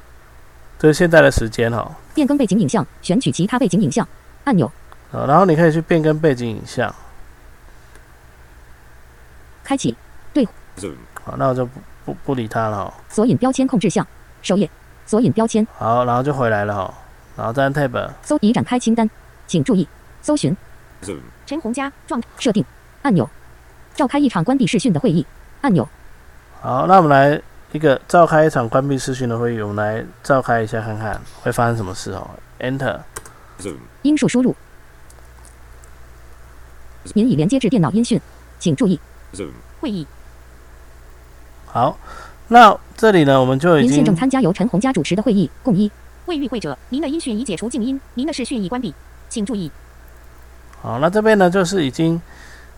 [0.79, 4.07] 这是现在的时间哈、变更背景影像选取其他背景影像
[4.45, 4.71] 按钮。
[5.11, 6.95] 好，然后你可以去变更背景影像。
[9.63, 9.95] 开启。
[10.79, 10.95] Zoom.
[11.23, 14.07] 好，那我就不不不理他了哈、索引标签控制项
[14.41, 14.71] 首页。
[15.05, 15.67] 索引标签。
[15.77, 16.95] 好，然后就回来了哈、
[17.37, 18.11] 然后再按 Tab。
[18.23, 19.11] 搜已展开清单，
[19.47, 19.87] 请注意。
[20.23, 20.57] 搜寻。
[21.45, 22.65] 陈红家状设定。
[23.03, 23.29] 按钮，
[23.95, 25.27] 召开一场关闭视讯的会议。
[25.61, 25.87] 按钮，
[26.63, 27.41] 好，那我们来
[27.73, 32.29] 一个召开一场关闭视讯的会议，我们来召开一下看看会发生什么事哦。
[32.61, 33.01] Enter。
[34.03, 34.55] 音数输入。
[37.15, 38.21] 您已连接至电脑音讯，
[38.59, 39.01] 请注意
[39.33, 39.53] Zoom.
[39.81, 40.07] 会议。
[41.65, 41.99] 好，
[42.49, 45.91] 那这里呢，我们就已您现正参加由陈洪家主持的会议，共一。
[46.27, 48.95] 未与会者，您的音讯已解除静音，您的视讯已关闭，
[49.31, 49.73] 请注意。
[50.83, 52.21] 好，那这边呢就是已经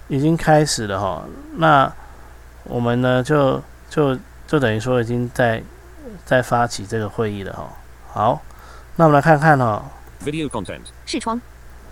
[0.07, 1.25] 已经开始了哈。
[1.57, 1.93] 那
[2.65, 3.61] 我们呢就
[3.93, 5.63] 就就等于说已经在
[6.25, 7.69] 在发起这个会议了哈。
[8.11, 8.43] 好，
[8.97, 9.85] 那我们来看看哈
[10.25, 10.81] ，Video content.
[11.05, 11.39] 视窗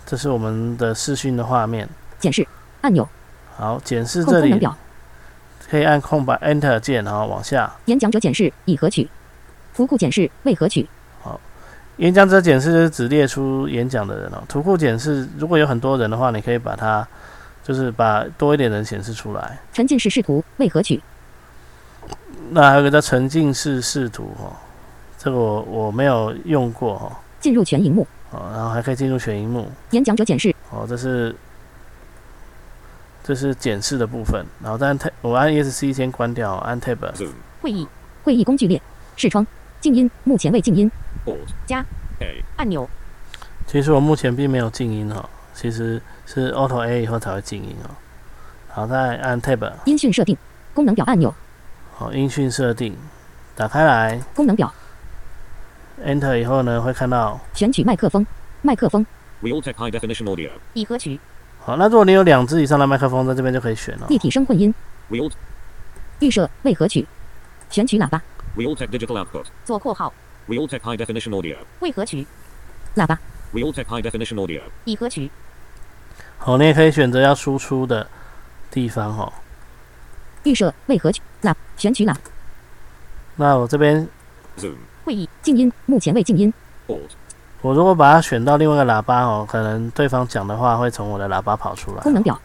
[0.03, 1.87] 这是我们的视讯的画面。
[2.17, 2.47] 检视
[2.81, 3.07] 按钮，
[3.55, 4.67] 好，检视这里
[5.69, 7.71] 可以按空白 Enter 键，然后往下。
[7.85, 9.07] 演讲者检视已合取，
[9.75, 10.89] 图库检视未合取，
[11.21, 11.39] 好
[11.97, 14.41] 演讲者检视就是只列出演讲的人哦。
[14.47, 17.07] 图库检视如果有很多人的话，你可以把它
[17.63, 19.59] 就是把多一点人显示出来。
[19.71, 21.01] 沉浸式视图未合取，
[22.53, 24.51] 那还有一个叫沉浸式视图哦，
[25.17, 27.11] 这个我我没有用过哦。
[27.39, 31.33] 进入全荧幕，哦，然后还可以进入全荧幕演讲者检视哦，这是
[33.23, 37.31] 这是检视的部分，然后再按 tab，我按 ESC 先关掉，按 tab，Zoom.
[37.61, 37.87] 会议
[38.23, 38.81] 会议工具列
[39.15, 39.47] 视窗
[39.79, 40.91] 静音，目前未静音.
[41.65, 41.79] 加
[42.19, 42.43] A.
[42.57, 42.89] 按钮，
[43.65, 47.89] 其实我目前并没有静音哦，其实是 Auto A 以后才会静音哦。
[48.67, 50.37] 好，再按 tab，音讯设定
[50.73, 51.33] 功能表按钮，
[52.01, 52.97] 好，音讯设定
[53.55, 54.73] 打开来功能表
[56.03, 58.25] ，Enter 以后呢，会看到选取麦克风，
[58.63, 59.05] 麦克风
[59.43, 60.49] Realtek high definition audio.
[60.73, 61.19] 已核取，
[61.59, 64.07] 好，那如果你有两只以上的麦克风，在这边就可以选了。
[64.09, 64.73] 立体声混音
[65.11, 65.31] Real
[66.21, 67.05] 预设未核取，
[67.69, 68.19] 选取喇叭
[68.57, 69.45] Realtek digital output.
[69.63, 70.11] 左括号
[70.47, 71.55] Realtek high definition audio.
[71.81, 72.25] 未核取，
[72.95, 73.19] 喇叭
[73.53, 74.61] Realtek high definition audio.
[74.85, 75.29] 已合取，
[76.39, 78.07] 好，你也可以选择要输出的
[78.71, 79.31] 地方哦。
[80.43, 82.15] 预设为何取，喇选取喇
[83.35, 84.07] 那我这边.
[85.03, 86.53] 会议静音，目前未静音。
[87.61, 92.01] 我如果把它选到另外一个喇叭哦，可能对方讲的话会从我的喇叭跑出来。
[92.01, 92.39] 功能表，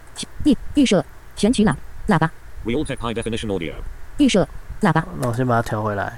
[0.45, 1.03] 预预设，
[1.35, 1.75] 选取喇
[2.07, 2.31] 喇叭
[2.65, 3.73] ，Realtek High Definition Audio.
[4.17, 4.47] 预设
[4.81, 6.17] 喇叭，那我先把它调回来。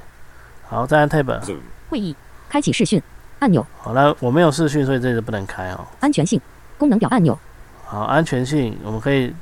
[0.67, 1.41] 好，再按 Tab。
[1.89, 2.15] 会议
[2.49, 3.01] 开启视讯
[3.39, 5.85] 按钮，好，了我没有视讯，所以这个不能开哦。
[5.99, 6.39] 安全性
[6.77, 7.37] 功能表按钮，
[7.85, 9.33] 好，安全性我们可以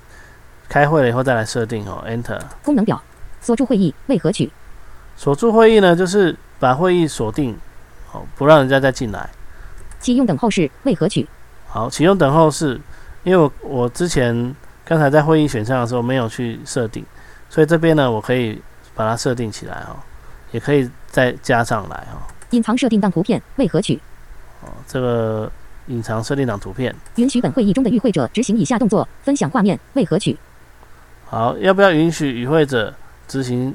[0.69, 2.03] 开会了以后再来设定哦。
[2.07, 2.39] Enter。
[2.63, 3.01] 功能表
[3.41, 4.51] 锁住会议为何取
[5.15, 7.57] 锁住会议呢，就是把会议锁定，
[8.11, 9.29] 哦，不让人家再进来。
[9.99, 11.27] 启用等候室为何取
[11.67, 12.79] 好，启用等候室，
[13.23, 17.03] 因为我我之前刚才在会议选项的时候没有去设定，
[17.49, 18.61] 所以这边呢我可以
[18.93, 19.97] 把它设定起来哦，
[20.51, 22.21] 也可以再加上来哦。
[22.51, 23.99] 隐藏设定档图片为何取
[24.61, 25.51] 哦，这个
[25.87, 30.37] 隐藏设定档图片，允许本会议中的与会者执行以下动作：分享画面为何取
[31.29, 32.93] 好，要不要允许与会者
[33.27, 33.73] 执行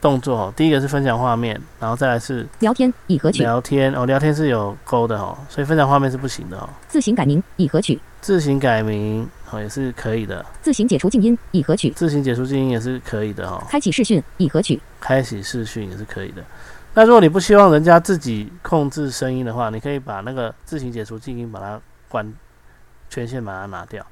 [0.00, 0.36] 动作？
[0.36, 6.68] 哦，第一个是分享画面，然后再来是聊天已合取聊天哦，聊天是有勾的哦，所以分享画面是不行的哦。
[6.88, 13.62] 自行改名已合取自行改名哦也是可以的，自行解除静音已合取自行解除静音也是可以的哦。
[13.70, 16.42] 开启视讯已合取开启视讯也是可以的。
[16.94, 22.34] 那如果你不希望人家自己控制声音的话，你可以把那个自行解除静音把它关
[23.08, 24.04] 权限把它拿掉。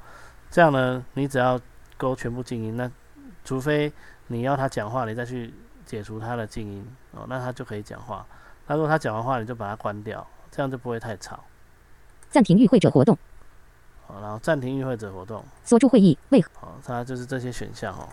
[0.53, 1.59] 这样呢，你只要
[1.97, 2.91] 勾全部静音，那
[3.45, 3.93] 除非
[4.27, 5.53] 你要他讲话，你再去
[5.85, 8.27] 解除他的静音哦，那他就可以讲话。
[8.67, 11.45] 那如果他讲完话，你就把它关掉，这样就不会太吵。
[12.29, 13.17] 暂停与会者活动
[14.07, 18.09] 好，然后暂停与会者活动，锁住会议为何好，它就是这些选项哦。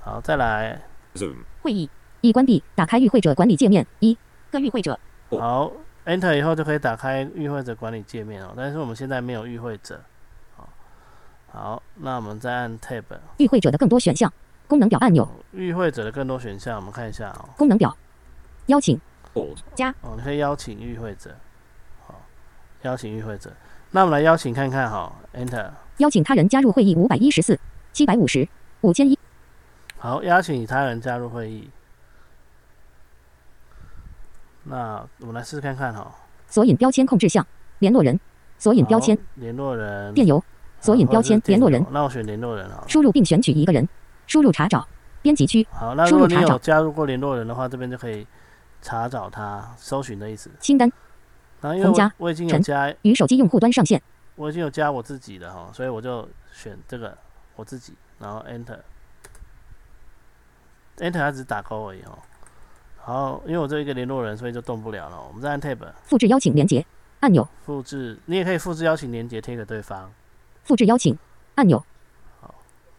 [0.00, 0.82] 好，再来
[1.14, 1.36] ，Zoom.
[1.62, 1.88] 会议
[2.22, 4.16] 已关闭，打开与会者管理界面一
[4.50, 4.98] 个与会者
[5.30, 5.70] 好
[6.06, 8.52] ，Enter 以后就可以打开与会者管理界面哦。
[8.56, 10.02] 但是我们现在没有与会者，好，
[11.52, 13.04] 好，那我们再按 Tab，
[13.36, 14.32] 与会者的更多选项。
[14.66, 15.28] 功能表按钮。
[15.50, 17.50] 与会者的更多选项，我们看一下哦。
[17.58, 17.94] 功能表
[18.66, 18.98] 邀请。
[19.34, 19.94] Alt.
[20.00, 21.36] 哦，你可以邀请与会者，
[22.06, 22.22] 好，
[22.82, 23.52] 邀请与会者。
[23.90, 27.60] 那我们来邀请看看哈，Enter，邀请他人加入会议五百一十四
[27.92, 28.48] 七百五十
[28.80, 29.18] 五千一。
[29.98, 31.68] 好，邀请他人加入会议。
[34.64, 36.14] 那我们来试试看看哈。
[36.48, 37.46] 索引标签控制项
[37.80, 38.18] 联络人。
[38.58, 39.18] 索引标签。
[39.34, 40.42] 联络人，电邮
[40.82, 42.84] 索引标签联络人那我选联络人啊。
[42.86, 43.88] 输入并选取一个人
[44.26, 44.86] 输入查找
[45.22, 48.26] 编辑区好，那如果你有加入过联络人的话，这边就可以
[48.82, 50.50] 查找他，搜寻的意思。
[50.58, 50.92] 清单
[51.60, 54.02] 然后因为洪家我我已经有加，与手机用户端上线
[54.34, 57.16] 我已经有加我自己的哈，所以我就选这个
[57.54, 58.78] 我自己，然后 Enter。
[60.98, 62.18] Enter 它只是打勾而已哦。
[62.98, 65.20] 好，因为我这一个联络人，所以就动不了了。
[65.26, 66.84] 我们再按 Tab 复制邀请连接
[67.20, 70.12] 按钮复制，你也可以复制邀请连接贴给对方，
[70.64, 71.16] 复制邀请
[71.56, 71.84] 按钮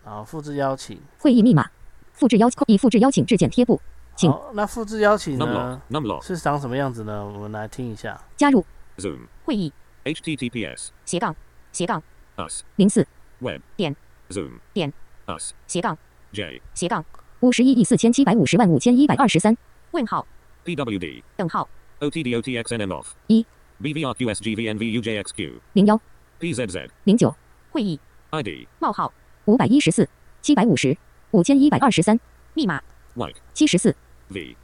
[0.03, 0.99] 然后复制邀请。
[1.19, 1.69] 会议密码
[2.11, 3.81] 复制邀请已复制邀请至简贴布
[4.15, 6.23] 请，那复制邀请.呢 Numlock.
[6.25, 7.25] 是长什么样子呢？
[7.25, 8.21] 我们来听一下。
[8.35, 8.63] 加入
[8.97, 9.27] Zoom.
[9.45, 9.73] 会议
[10.03, 10.89] HTTPS.
[11.05, 11.35] 斜杠
[11.71, 12.03] 斜杠
[12.37, 12.61] Us.
[12.75, 13.07] 零四
[13.39, 13.61] Web.
[13.75, 13.95] 点
[14.29, 14.59] Zoom.
[14.73, 14.93] 点
[15.25, 15.53] Us.
[15.65, 15.97] 斜杠
[16.31, 16.61] J.
[16.75, 17.03] 斜杠
[17.39, 19.57] 五十一亿四千七百五十万五千一百二十三
[19.91, 20.27] 问号
[20.65, 21.23] PWD.
[21.35, 21.67] 等号
[21.99, 23.07] OTDOTXNM off.
[23.27, 23.45] 一
[23.81, 25.59] BVRQSGVNVUJXQ.
[25.73, 25.99] 零幺
[26.39, 26.89] PZZ.
[27.05, 27.33] 零九
[27.73, 28.67] 会议 ID.
[28.77, 29.11] 冒号
[29.45, 30.07] 五百一十四
[30.43, 30.95] 七百五十
[31.31, 32.19] 五千一百二十三
[32.53, 32.79] 密码
[33.15, 33.37] White.
[33.51, 33.95] 七十四
[34.27, 34.55] V.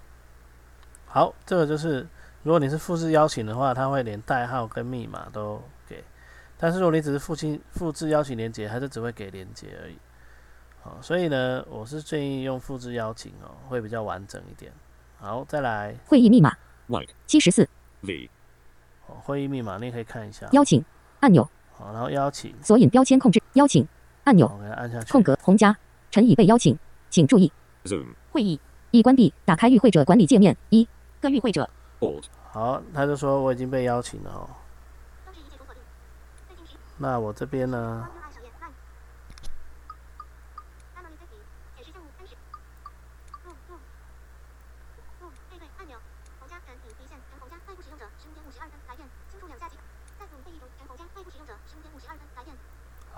[1.08, 2.08] 好，这个就是
[2.44, 6.04] 如果你是复制邀请的话，它会连代号跟密码都给。
[6.56, 9.98] 但是如果你只是复制复制邀请连接，它就只会给连接而已。
[10.84, 14.72] 好，所以呢，我是建议用复制邀请哦，会比较完整一点。
[15.18, 16.56] 好，再来会议密码
[16.88, 17.10] White.
[17.26, 17.68] 七十四
[18.02, 18.30] V.
[19.08, 20.48] 哦，会议密码你也可以看一下。
[20.52, 20.86] 邀请
[21.22, 23.88] 按钮好，然后邀请，索引标签控制邀请
[24.26, 25.10] 按钮，我给它按下去。
[25.14, 25.76] 空格红加
[26.12, 26.78] 陈已被邀请，
[27.10, 27.50] 请注意
[27.86, 28.08] Zoom.
[28.32, 28.60] 会议
[28.92, 30.86] 已关闭，打开与会者管理界面一
[31.22, 31.70] 各与会者.
[32.52, 34.50] 好，他就说我已经被邀请了哦。
[36.98, 38.06] 那我这边呢？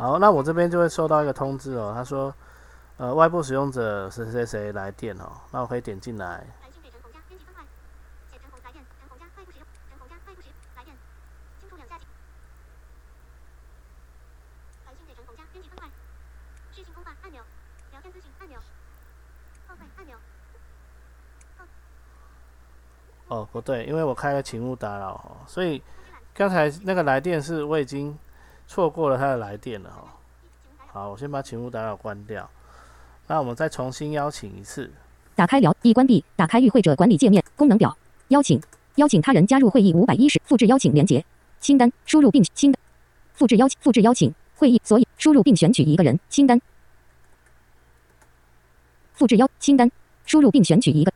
[0.02, 2.34] 好，那我这边就会收到一个通知哦，他说，
[2.98, 6.44] 呃，外部使用者谁谁谁来电哦，那我可以点进来。
[23.28, 25.80] 哦，不对，因为我开了请勿打扰哦，所以
[26.34, 28.18] 刚才那个来电是我已经
[28.72, 30.02] 错过了他的来电了哈。
[30.94, 32.50] 好，我先把请勿打扰关掉。
[33.28, 34.90] 那我们再重新邀请一次。
[35.36, 37.98] 打开聊已关闭，打开与会者管理界面功能表
[38.30, 38.62] 邀请，
[38.96, 41.26] 邀请他人加入会议五百一十，复制邀请连接
[41.60, 42.82] 清单，输入并清单，
[43.34, 46.62] 复制邀请，复制邀请会议，所以输入并选取一个人清单，
[49.12, 49.92] 复制邀清单，
[50.26, 51.12] 输入并选取一个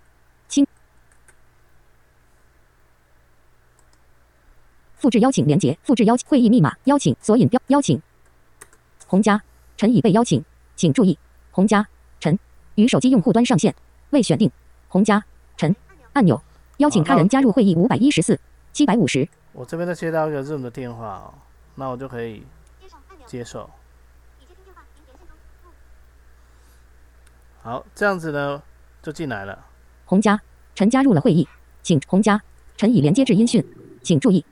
[0.49, 0.67] 清，
[5.05, 8.01] 复制邀请连接，复制邀请会议密码，邀请索引标邀请，
[9.05, 9.39] 洪家
[9.77, 10.43] 陈已被邀请，
[10.75, 11.15] 请注意，
[11.51, 11.87] 洪家
[12.19, 12.39] 陈
[12.73, 13.75] 与手机用户端上线，
[14.09, 14.49] 未选定，
[14.87, 15.23] 洪家
[15.57, 15.75] 陈
[16.13, 16.41] 按钮，
[16.77, 18.39] 邀请他人加入会议五百一十四
[18.73, 21.35] 七百五十，我这边再接到一个 Zoom 的电话哦，
[21.75, 22.41] 那我就可以
[22.79, 22.97] 接受。
[23.27, 23.69] 接受。
[24.39, 25.27] 已接听电话，您连线
[25.61, 25.71] 中。
[27.61, 28.63] 好，这样子呢
[29.03, 29.67] 就进来了。
[30.05, 30.41] 洪家
[30.73, 31.47] 陈加入了会议，
[31.83, 32.41] 请洪家
[32.75, 33.63] 陈已连接至音讯，
[34.01, 34.43] 请注意，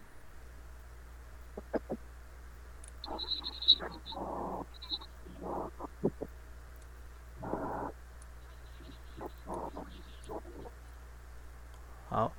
[12.14, 12.32] 好，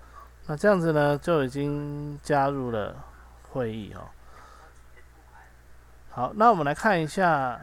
[0.46, 2.94] 那这样子呢就已经加入了
[3.50, 4.06] 会议哦。
[6.10, 7.60] 好，那我们来看一下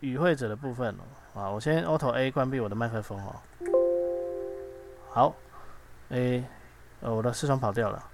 [0.00, 1.40] 与会者的部分哦。
[1.40, 3.34] 啊，我先 Auto A 关闭我的麦克风哦。
[5.08, 5.34] 好
[6.10, 6.44] ，A，
[7.00, 8.04] 呃，我的视窗跑掉了。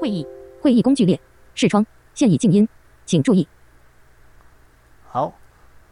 [0.00, 0.26] 会议
[0.60, 1.20] 会议工具列
[1.54, 2.68] 视窗现已静音，
[3.06, 3.46] 请注意，
[5.08, 5.32] 好，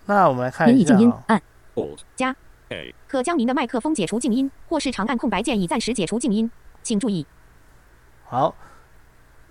[0.06, 1.22] 那我们来看您已静音一下哦。
[1.28, 1.42] 按
[1.76, 2.00] Alt.
[2.16, 2.36] 加
[2.70, 2.94] A.
[3.08, 6.50] 可将您的麦克风解除静音，或是长按空白键以暂时解除静音，
[6.82, 7.26] 请注意，
[8.24, 8.54] 好，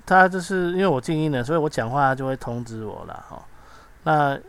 [0.05, 3.43] 它就是因为我静音了，所以我讲话它就会通知我了哈、哦。
[4.03, 4.39] 那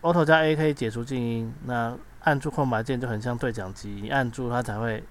[0.00, 5.02] Auto 加 A 可以解除静音，那按住空白键就很像对讲机，你按住它才会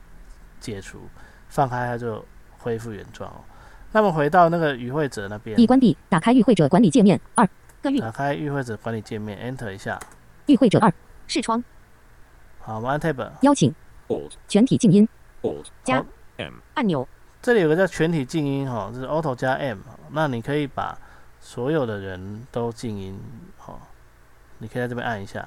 [0.59, 0.99] 解除，
[1.49, 2.25] 放开它就
[2.57, 3.29] 恢复原状。
[3.29, 3.43] 哦。
[3.91, 5.59] 那么回到那个与会者那边。
[5.59, 7.47] 已，关闭，打开与会者管理界面二。
[7.81, 9.99] 个打开与会者管理界面，Enter 一下，
[10.47, 10.93] 与会者二
[11.27, 11.63] 视窗
[12.61, 13.73] 好，我们按 Tab，邀请
[14.07, 14.31] Alt.
[14.47, 15.07] 全体静音
[15.41, 15.65] Alt.
[15.83, 16.05] 加
[16.37, 16.53] M.
[16.75, 17.07] 按钮，
[17.41, 19.79] 这里有个叫全体静音哈，这是 Auto 加 M，
[20.11, 20.97] 那你可以把
[21.39, 23.19] 所有的人都静音，
[23.57, 23.77] 哈，
[24.59, 25.39] 你可以在这边按一下，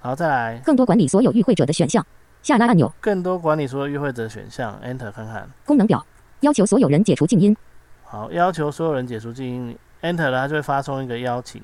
[0.00, 2.04] 然后再来更多管理所有与会者的选项，
[2.42, 5.48] 下拉按钮，更多管理所有与会者的选项，Enter 看看。
[5.66, 6.04] 功能表
[6.40, 7.56] 要求所有人解除静音，
[8.04, 11.62] 好，要求所有人解除静音，Enter 了，它就会发送一个邀请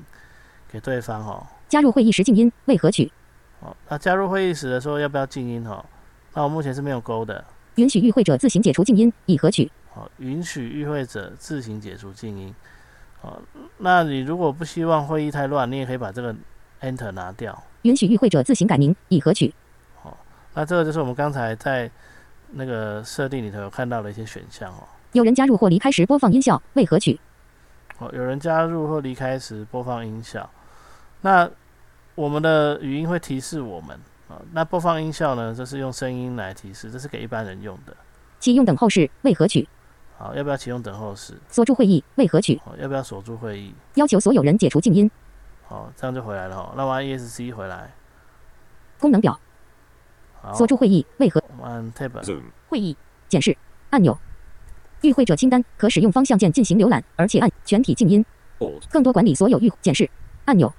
[0.71, 1.45] 给对方哦。
[1.67, 3.11] 加入会议时静音为何取？
[3.61, 5.83] 好，那加入会议室的时候要不要静音哦？
[6.33, 7.43] 那我目前是没有勾的。
[7.75, 9.71] 允许与会者自行解除静音以何取？
[9.93, 12.53] 好，允许与会者自行解除静音。
[13.21, 13.41] 好，
[13.77, 16.33] 那你如果不希望会议太乱，你也可以把这个
[16.81, 17.63] Enter 拿掉。
[17.81, 19.53] 允许与会者自行改名以何取？
[20.01, 20.17] 好
[20.53, 21.89] 那这个就是我们刚才在
[22.51, 24.83] 那个设定里头有看到的一些选项哦。
[25.11, 27.19] 有人加入或离开时播放音效为何取？
[27.97, 30.49] 哦，有人加入或离开时播放音效，
[31.21, 31.49] 那
[32.19, 34.41] 我们的语音会提示我们啊。
[34.51, 37.95] 那播放音效呢，这是用声音来提示，这是给一般人用的。
[38.41, 39.65] 启用等候室为何取？
[40.17, 41.39] 好，要不要启用等候室？
[41.47, 42.59] 锁住会议为何取？
[42.65, 43.73] 好，要不要锁住会议？
[43.93, 45.09] 要求所有人解除静音。
[45.65, 46.73] 好，这样就回来了哈。
[46.75, 47.93] 那我按 ESC 回来，
[48.99, 49.39] 功能表
[50.41, 51.41] 好，锁住会议为何？
[51.57, 52.41] 我按 Tab，Zoom.
[52.67, 52.97] 会议
[53.29, 53.57] 检视
[53.91, 54.17] 按钮。
[55.03, 58.25] 与会者清单可使用方向键进行浏览，而且按全体静音。
[58.91, 60.09] 更多管理所有与检视
[60.43, 60.73] 按钮。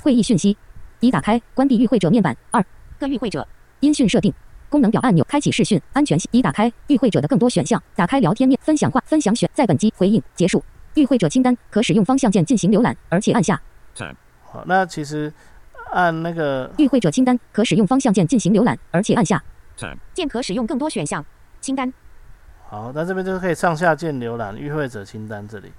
[0.00, 0.56] 会议讯息
[1.00, 2.64] 已打开，关闭与会者面板二
[2.98, 3.46] 个与会者
[3.80, 4.32] 音讯设定
[4.68, 10.62] 功能表按钮，开启视讯安全性已打开与会者的更多选项，打开聊天面分享话分享选在本机回应结束。
[10.94, 13.60] 与会者清单可使用方向键进行浏览，而且按下.
[14.42, 15.32] 好，那其实
[15.92, 19.40] 按那个与会者清单可使用方向键进行浏览，而且按下.
[20.12, 21.24] 键可使用更多选项
[21.60, 21.92] 清单。
[22.68, 25.72] 好，那这边就是可以上下键浏览与会者清单这里。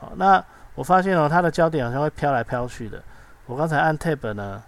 [0.00, 3.00] 好，那我发现哦，它的焦点好像会飘来飘去的。
[3.52, 4.62] 我刚才按 Tab 呢，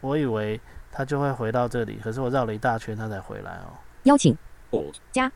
[0.00, 0.60] 我以为
[0.90, 3.78] 它就会回到这里，可是我绕了一大圈，它才回来哦。
[4.02, 4.36] 邀请
[4.72, 5.30] Alt.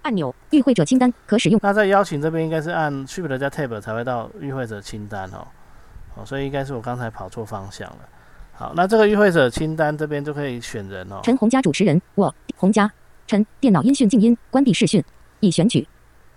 [0.00, 5.46] 按钮，与会者清单可使用那在邀请这边应该是按 Shift 加 Tab 才会到与会者清单哦。
[6.14, 7.98] 哦，所以应该是我刚才跑错方向了。
[8.54, 11.20] 好，那这个与会者清单这边就可以选人哦。
[11.22, 12.90] 陈红家主持人，我红家
[13.26, 15.04] 陈电脑音讯静音，关闭视讯，
[15.40, 15.86] 已选取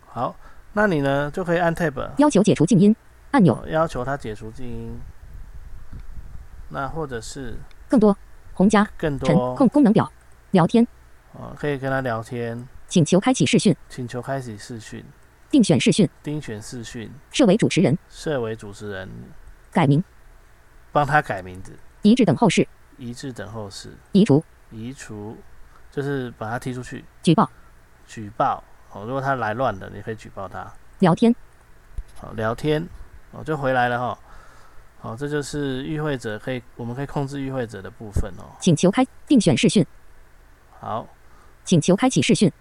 [0.07, 0.35] 好，
[0.73, 2.93] 那你呢就可以按 Tab 要求解除静音
[3.31, 4.99] 按钮，哦要求他解除静音。
[6.69, 7.57] 那或者是
[7.87, 8.15] 更多
[8.53, 10.11] 红加更多控功能表
[10.51, 10.85] 聊天，
[11.33, 15.03] 哦，可以跟他聊天，请求开启视讯，请求开启视讯，
[15.49, 19.09] 定选视讯，定选视讯，设为主持人，设为主持人，
[19.71, 20.03] 改名，
[20.91, 25.37] 帮他改名字，一致等候室，移至等候室，移除移除，
[25.91, 27.49] 就是把他踢出去，举报
[28.05, 28.63] 举报。
[28.93, 30.65] 哦，如果他来乱的，你可以举报他。
[30.99, 31.35] 聊天，
[32.15, 32.87] 好，聊天，
[33.31, 34.17] 哦，就回来了哈。
[34.99, 38.43] 好，这就是与会者可以，我们可以控制与会者的部分哦。
[38.59, 39.85] 请求开定选视讯，
[40.79, 41.07] 好，
[41.63, 42.51] 请求开启视讯，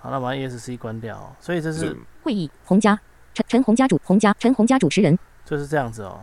[0.00, 1.36] 好，那把 ESC 关掉哦。
[1.38, 2.98] 所以这是会议洪家
[3.34, 6.22] 陈陈洪家主洪家陈洪家主持人就是这样子哦。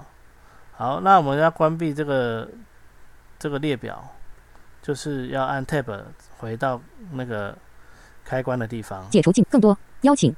[0.71, 2.49] 好，那我们要关闭这个
[3.37, 4.03] 这个列表，
[4.81, 6.03] 就是要按 Tab
[6.39, 7.55] 回到那个
[8.25, 9.07] 开关的地方。
[9.11, 10.35] 解除进更多邀请.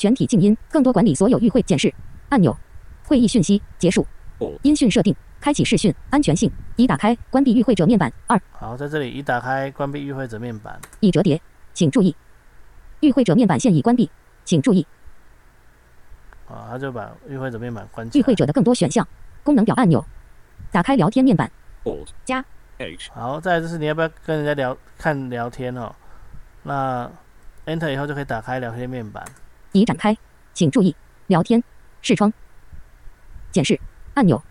[0.00, 1.92] 全体静音更多管理所有与会检视
[2.30, 2.56] 按钮
[3.04, 4.06] 会议讯息结束
[4.62, 10.80] 音讯设定开启视讯安全性已打开关闭与会者面板二好，在这里已打开关闭与会者面板。
[11.00, 11.38] 已折叠
[11.74, 12.16] 请注意
[13.00, 14.10] 与会者面板现已关闭
[14.42, 14.86] 请注意
[16.48, 18.20] 啊，他就把与会者面板关起来。
[18.20, 19.06] 与会者的更多选项
[19.44, 20.02] 功能表按钮
[20.72, 21.52] 打开聊天面板
[21.84, 22.08] Alt.
[22.24, 22.42] 加
[22.78, 23.10] H.
[23.12, 25.94] 好，再来就是你要不要跟人家聊看聊天哦？
[26.62, 27.10] 那
[27.66, 29.22] Enter 以后就可以打开聊天面板。
[29.72, 30.16] 已展开，
[30.52, 30.94] 请注意
[31.26, 31.62] 聊天
[32.02, 32.32] 视窗。
[33.50, 33.80] 检视
[34.14, 34.42] 按钮，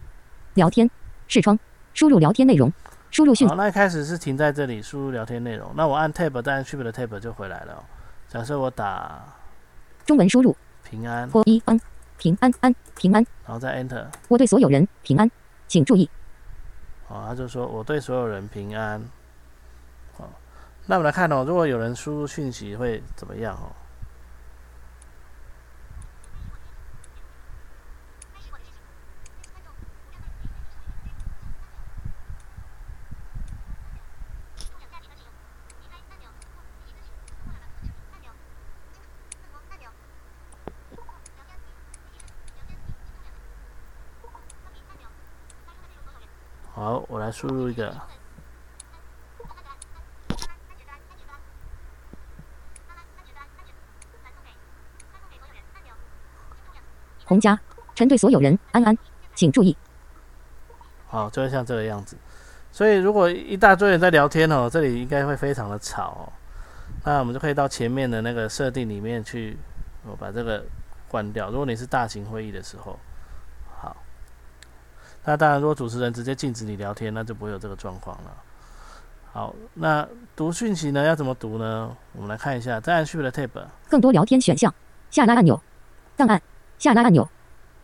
[0.56, 0.90] 聊天
[1.28, 1.58] 视窗
[1.94, 2.72] 输入聊天内容，
[3.12, 7.74] 输入讯好，那一开始是停在这里输入聊天内容，那我按 Tab 再按 Shift 的 Tab 就回来了。
[7.76, 7.84] 哦、
[8.28, 9.24] 假设我打
[10.06, 11.80] 中文输入平安，或一安
[12.18, 15.32] 平安安平安，然后再 Enter，我对所有人平安，
[15.68, 16.10] 请注意。
[17.08, 19.02] 好，他就说我对所有人平安。
[20.18, 20.30] 好，
[20.88, 23.72] 那我们来看哦，如果有人输入讯息会怎么样哦？
[28.34, 28.78] 开始我的事情。
[29.54, 29.74] 观众，
[34.70, 35.34] 共享家庭的使用。
[35.80, 36.30] 离开按钮。
[36.86, 37.10] 一起咨询。
[37.42, 38.30] 过了的按钮。
[39.42, 39.90] 更多按钮。
[42.56, 42.70] 聊天。
[42.70, 42.72] 聊天。
[44.22, 44.30] 关
[44.74, 45.10] 闭按钮。
[45.66, 46.30] 发出的内容所有人。
[46.80, 47.94] 好，我来输入一个，
[57.26, 57.60] 洪家
[57.96, 58.98] 陈对所有人安安，
[59.36, 59.76] 请注意
[61.08, 62.18] 好，就会像这个样子。
[62.72, 66.32] 所以如果一大堆人在聊天哦，这里应该会非常的吵哦。
[67.04, 69.58] 那我们就可以到前面的那个设定里面去，
[70.06, 70.66] 我把这个
[71.10, 71.50] 关掉。
[71.50, 73.09] 如果你是大型会议的时候，好。
[75.26, 78.32] 那当然，如果主持人直接禁止你聊天，那就不会有这个状况了。
[79.32, 81.96] 好，那读讯息呢要怎么读呢？
[82.14, 83.50] 我们来看一下，再按 Shift 的 Tab，
[83.88, 84.74] 更多聊天选项
[85.12, 85.62] 下拉按钮
[86.16, 86.42] 档案
[86.80, 87.30] 下拉按钮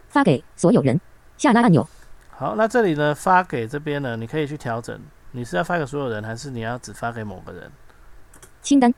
[0.09, 0.99] 发给所有人
[1.38, 1.88] 下拉按钮
[2.31, 4.99] 好，那这里呢发给这边呢，你可以去调整，
[5.31, 7.71] 你是要发给所有人，还是你要只发给某个人？
[8.63, 8.91] 清单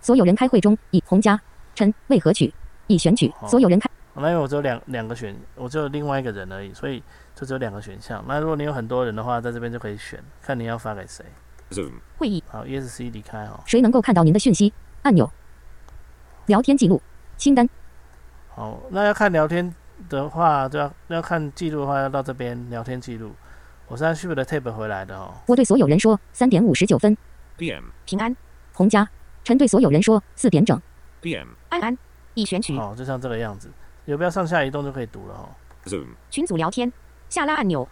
[0.00, 1.38] 所有人开会中以洪家
[1.74, 2.54] 陈为何取
[2.86, 7.02] 已选取所有人开那因为我只有两两个选，我只有另外一个人而已，所以
[7.34, 8.24] 就只有两个选项。
[8.26, 11.24] 那如果你有很多人的话，在这边就可以选，看你要发给谁。
[11.70, 11.92] Zoom.
[12.18, 13.60] 会议好，ESC 离开哦。
[13.66, 15.30] 谁能够看到您的讯息按钮
[16.46, 17.02] 聊天记录
[17.36, 17.68] 清单
[18.54, 19.74] 好，那要看聊天
[20.08, 23.34] 的话，就要要看记录的话，要到这边聊天记录。
[23.88, 25.34] 我是按 Shift 的 Tab 回来的哦。
[25.46, 27.16] 我对所有人说三点五十九分
[27.58, 27.82] PM.
[28.04, 28.36] 平安
[28.72, 29.08] 洪家
[29.44, 30.80] 陈对所有人说四点整
[31.20, 31.46] PM.
[31.68, 31.98] 安安
[32.34, 33.70] 已选取好，就像这个样子，
[34.06, 35.48] 有没有上下移动就可以读了哦。
[35.84, 36.06] Zoom.
[36.30, 36.92] 群组聊天
[37.28, 37.86] 下拉按钮。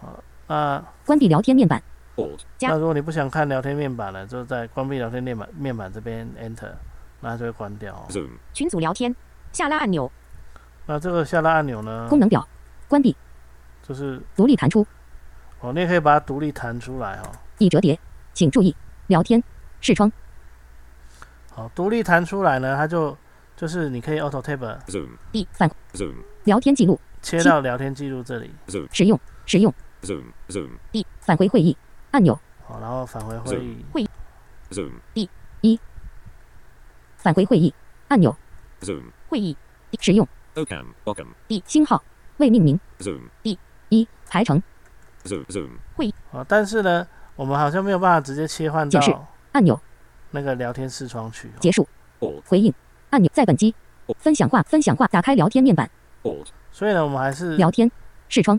[0.00, 1.82] 好那关闭聊天面板。
[2.16, 2.40] Alt.
[2.58, 2.68] 加。
[2.70, 6.72] 那如果你不想看聊天面板了，就在关闭聊天面板面板这边 Enter，
[7.20, 8.06] 那它就会关掉哦。
[8.08, 8.30] Zoom.
[8.52, 9.14] 群组聊天
[9.52, 10.10] 下拉按钮。
[10.86, 12.46] 那这个下拉按钮呢，功能表。
[12.88, 13.16] 关闭。
[13.82, 14.20] 就是。
[14.36, 14.86] 独立弹出。
[15.60, 17.32] 哦，你也可以把它独立弹出来哦。
[17.58, 17.98] 已折叠。
[18.32, 18.74] 请注意。
[19.06, 19.42] 聊天。
[19.80, 20.10] 视窗。
[21.50, 23.16] 好，独立弹出来呢，它就
[23.56, 25.10] 就是你可以 Auto Tab Zoom.
[25.32, 26.14] 第返 Zoom.
[26.44, 28.88] 聊天记录切到聊天记录这里，Zoom.
[28.92, 30.24] 使用使用 Zoom.
[30.48, 30.70] Zoom.
[30.90, 31.76] 第返回会议
[32.10, 34.08] 按钮好，然后返回会议会议
[34.70, 34.92] ，Zoom.
[37.16, 37.72] 返回会议
[38.08, 38.36] 按钮
[38.80, 39.04] Zoom.
[39.28, 39.56] 会议
[40.00, 40.86] 使用 OCAM.
[41.04, 41.28] Ocam.
[41.48, 42.02] 第星号
[42.38, 43.28] 未命名 Zoom.
[43.88, 44.62] 一排程
[45.24, 45.44] Zoom.
[45.46, 45.70] Zoom.
[45.94, 49.80] 会议啊，但是呢，我们好像没有办法直接切换解释到按钮
[50.32, 51.52] 那个聊天视窗去、哦。
[51.60, 51.88] 结束.
[52.46, 52.74] 回应
[53.14, 53.72] 按钮在本机
[54.18, 55.88] 分享化分享化打开聊天面板.
[56.72, 57.88] 所以呢，我们还是聊天
[58.28, 58.58] 视窗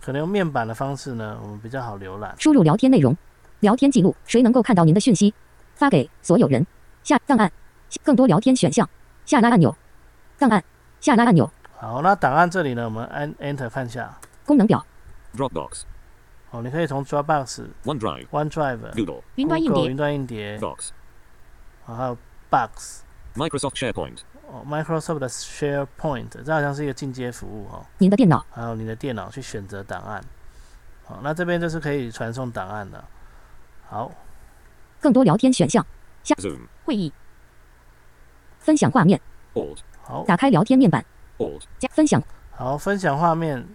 [0.00, 2.34] 可能用面板的方式呢，我们比较好浏览。
[2.38, 3.16] 输入聊天内容
[3.60, 5.32] 聊天记录谁能够看到您的讯息
[5.74, 6.66] 发给所有人
[7.02, 7.50] 下档案
[8.02, 8.86] 更多聊天选项
[9.24, 9.74] 下拉按钮
[10.38, 10.62] 档案
[11.00, 14.18] 下拉按钮好，那档案这里呢，我们按 Enter 看一下。
[14.44, 14.84] 功能表
[15.34, 15.82] Dropbox.
[16.50, 18.28] 哦，你可以从 Dropbox、OneDrive.
[18.28, 19.24] OneDrive.
[19.36, 20.90] 云端硬碟云端硬碟，Docs.
[21.86, 22.16] 啊还有
[22.50, 23.02] Box、
[23.34, 24.18] Microsoft SharePoint.
[24.48, 27.84] 哦 Microsoft 的 SharePoint，这好像是一个进阶服务哦。
[27.98, 30.22] 您的电脑还有您的电脑去选择档案。
[31.04, 33.04] 好，那这边就是可以传送档案的。
[33.88, 34.10] 好，
[35.00, 35.84] 更多聊天选项
[36.24, 36.60] Zoom.
[36.84, 37.12] 会议
[38.60, 39.20] 分享画面
[39.54, 39.78] Alt.
[40.02, 41.04] 好，打开聊天面板
[41.38, 41.62] Alt.
[41.78, 42.22] 加分享
[42.52, 43.66] 好，分享画面，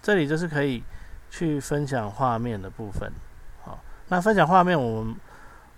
[0.00, 0.82] 这里就是可以
[1.28, 3.12] 去分享画面的部分。
[3.62, 3.78] 好，
[4.08, 5.16] 那分享画面我们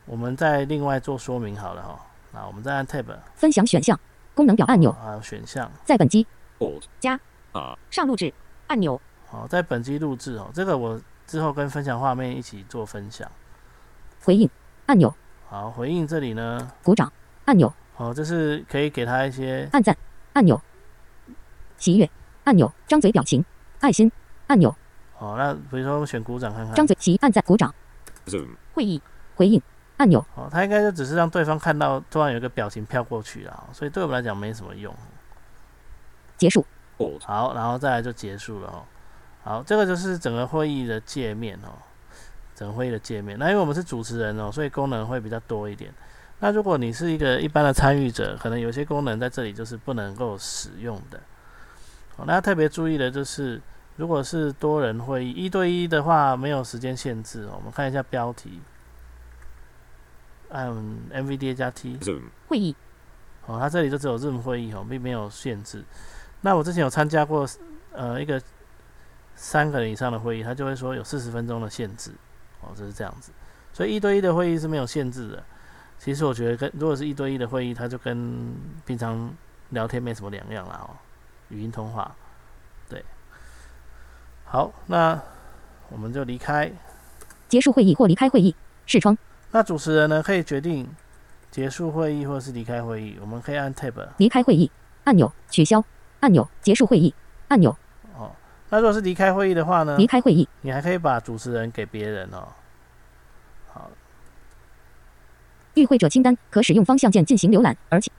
[0.05, 2.07] 我们再另外做说明好了哈。
[2.35, 3.07] 那我们再按 Tab，
[3.37, 3.99] 分享选项
[4.35, 6.27] 功能表按钮，啊选项，在本机。
[6.59, 6.83] Alt.
[6.99, 7.19] 加。
[7.53, 7.79] 啊。
[7.91, 8.35] 上录制
[8.67, 13.31] 按钮，好，在本机录制哦，这个我之后跟分享画面一起做分享。
[14.23, 14.51] 回应
[14.87, 15.15] 按钮，
[15.49, 17.13] 好，回应这里呢，鼓掌
[17.45, 19.97] 按钮，好，这是可以给他一些按赞
[20.33, 20.61] 按钮，
[21.77, 22.11] 喜悦
[22.43, 23.45] 按钮，张嘴表情
[23.81, 24.11] 爱心
[24.49, 24.75] 按钮，
[25.15, 26.75] 好，那比如说我们选鼓掌看看。
[26.75, 27.73] 张，嘴喜按赞鼓掌。
[28.27, 28.57] Zoom.
[28.73, 29.01] 会议
[29.37, 29.61] 回应
[29.97, 34.95] 按钮，哦，他应该就只是让对方看到突然有一个表情飘过去啊，所以对我们来讲没什么用。
[36.37, 36.67] 结束
[36.99, 37.25] Alt.
[37.25, 38.83] 好，然后再来就结束了哦。
[39.45, 41.79] 好，这个就是整个会议的界面哦，
[42.55, 43.39] 整个会议的界面。
[43.39, 45.93] 那因为我们是主持人哦，所以功能会比较多一点。
[46.41, 51.21] 那如果你是一个一般的参与者，可能有些功能在这里就是不能够使用的。
[52.17, 53.61] 哦，那特别注意的就是，
[53.97, 57.53] 如果是多人会议，一对一的话没有时间限制哦。
[57.57, 58.61] 我们看一下标题，
[60.51, 60.71] 按
[61.13, 61.97] MVDA 加 T。
[61.99, 62.23] Zoom.
[62.49, 62.75] 会议
[63.47, 65.85] 哦，它这里就只有 Zoom 会议哦，并没有限制。
[66.41, 67.49] 那我之前有参加过
[67.93, 68.41] 呃一个
[69.35, 72.13] 三个人以上的会议，它就会说有四十分钟的限制
[72.61, 73.33] 哦，就是这样子。
[73.73, 75.43] 所以一对一的会议是没有限制的。
[75.99, 79.33] 其实我觉得跟如果是一对一的会议，它就跟平常
[79.71, 80.91] 聊天没什么两样啦哦，
[81.49, 82.15] 语音通话。
[82.89, 83.03] 对，
[84.45, 85.21] 好，那
[85.89, 86.71] 我们就离开。
[87.49, 88.55] 结束会议或离开会议
[88.87, 89.17] 视窗
[89.55, 90.85] 那主持人呢可以决定
[91.49, 94.09] 结束会议或是离开会议，我们可以按 Tab。
[94.17, 94.69] 离开会议
[95.05, 95.85] 按钮取消
[96.19, 97.15] 按钮结束会议
[97.47, 97.71] 按钮
[98.19, 98.33] 哦，
[98.71, 99.97] 那如果是离开会议的话呢？
[99.97, 102.49] 离开会议你还可以把主持人给别人哦。
[103.73, 103.89] 好，
[105.75, 108.11] 与会者清单可使用方向键进行浏览，而且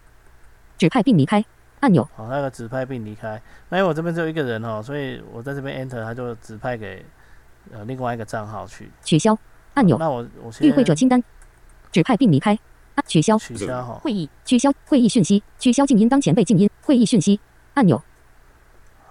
[0.78, 1.44] 指派并离开
[1.82, 3.42] 按钮好，那个指派并离开。
[3.68, 7.06] 那因为我这边只有一个人哦，所以我在这边 Enter，他就指派给
[7.74, 8.90] 呃另外一个账号去。
[9.04, 9.38] 取消
[9.76, 11.24] 按钮那我我先与会者清单
[11.92, 12.58] 指派并离开
[12.96, 14.00] 按取消取消哈。
[14.02, 17.40] 会议取消会议讯息取消静音当前被静音会议讯息
[17.76, 18.02] 按钮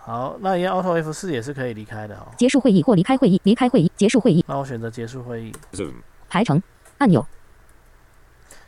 [0.00, 2.30] 好，那一样 Auto F 四也是可以离开的哈。
[2.36, 5.52] 结束会议或离开会议离开会议结束会议那我选择结束会议。
[5.72, 5.94] Zoom.
[6.28, 6.62] 排程
[6.98, 7.24] 按钮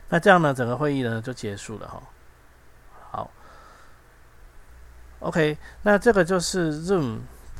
[0.09, 2.01] 那这样呢，整个会议呢就结束了哈。
[3.11, 3.31] 好
[5.19, 7.17] ，OK，那这个就是 Zoom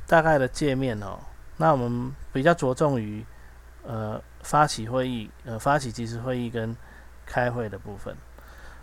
[0.07, 1.19] 大概的界面哦。
[1.57, 3.25] 那我们比较着重于
[3.87, 6.75] 呃发起会议、呃发起即时会议跟
[7.25, 8.15] 开会的部分。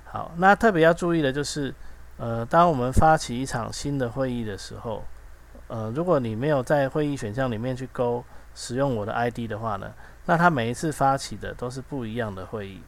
[0.04, 1.74] 好，那特别要注意的就是，
[2.16, 5.04] 呃，当我们发起一场新的会议的时候，
[5.68, 8.24] 呃，如果你没有在会议选项里面去勾
[8.54, 9.92] 使用我的 ID 的话呢，
[10.26, 12.80] 那它每一次发起的都是不一样的会议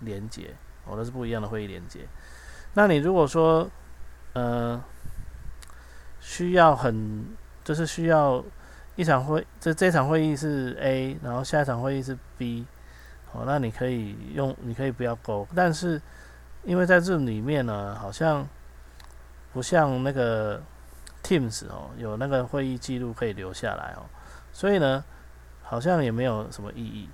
[0.00, 2.00] 连接，哦，都是不一样的会议连接。
[2.74, 3.68] 那你如果说，
[4.32, 4.82] 呃，
[6.20, 7.24] 需要很，
[7.62, 8.44] 就是需要
[8.98, 12.66] 一场会，这这场会议是 A，然后下一场会议是 B，
[13.30, 16.02] 哦，那你可以用，你可以不要勾，但是
[16.64, 18.44] 因为在 Zoom 里面呢，好像
[19.52, 20.60] 不像那个
[21.22, 24.02] Teams 哦，有那个会议记录可以留下来哦，
[24.52, 25.04] 所以呢，
[25.62, 27.08] 好像也没有什么意义。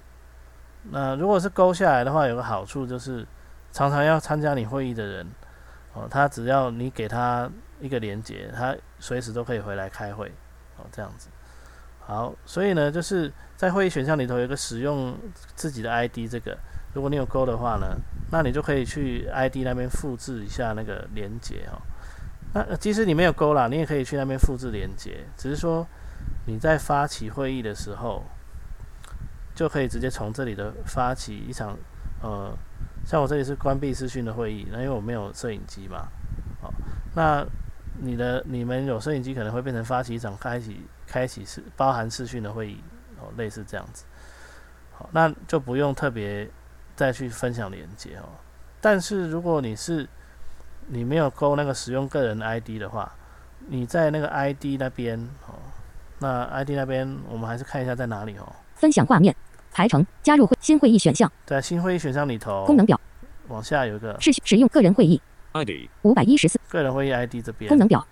[0.85, 3.27] 那如果是勾下来的话，有个好处就是，
[3.73, 5.31] 常常要参加你会议的人，
[5.93, 10.29] 哦，他只要你给他一个连接，他随时都可以回来开会，
[10.79, 11.29] 哦，这样子。
[12.07, 15.17] 好，所以呢，就是在会议选项里头有一个使用
[15.55, 16.57] 自己的 ID 这个，
[16.93, 17.97] 如果你有勾的话呢，
[18.31, 21.81] 那你就可以去 ID 那边复制一下那个连接哦。
[22.53, 25.87] 那即使你没有勾啦，你也可以去那边复制连接，只是说
[26.47, 28.23] 你在发起会议的时候，
[29.55, 31.77] 就可以直接从这里的发起一场，
[32.23, 32.57] 呃，
[33.07, 36.07] 像我这里是关闭视讯的会议，那因为我没有摄影机嘛，
[36.61, 36.73] 好、
[37.15, 37.45] 那
[37.99, 42.81] 你的你们有摄影机可能会变成发起一场开启开启视包含视讯的会议，
[43.21, 44.05] 哦，类似这样子，
[44.93, 46.49] 好，那就不用特别
[46.97, 48.29] 再去分享连接哦。
[48.81, 50.09] 但是如果你是
[50.89, 53.13] 你没有勾那个使用个人 ID 的话，
[53.69, 55.55] 你在那个 ID 那边哦，
[56.19, 58.53] 那 ID 那边我们还是看一下在哪里哦。
[58.75, 59.35] 分享画面
[59.73, 63.01] 排程加入会新会议选项在新会议选项里头，功能表
[63.49, 65.21] 往下有一个是使用个人会议
[65.53, 65.71] ID.
[66.03, 67.79] 五百一十四个人会议 ID 这边功。
[67.79, 68.07] 能表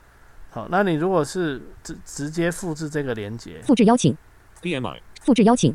[0.52, 4.14] 好，那你如果是直直接复制这个连接，复制邀请
[4.60, 5.00] DMI.
[5.22, 5.74] 复制邀请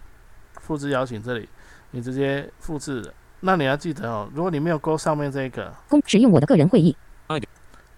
[0.61, 1.49] 复制邀请这里，
[1.91, 3.13] 你直接复制了。
[3.39, 6.95] 那你要记得哦，如果你没有勾上面这个，公使用我的个人会议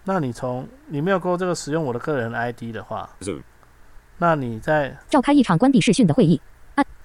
[0.04, 3.08] 那你从你没有勾这个使用我的个人 ID 的话，
[4.16, 6.40] 那你在召开一场关闭视讯的会议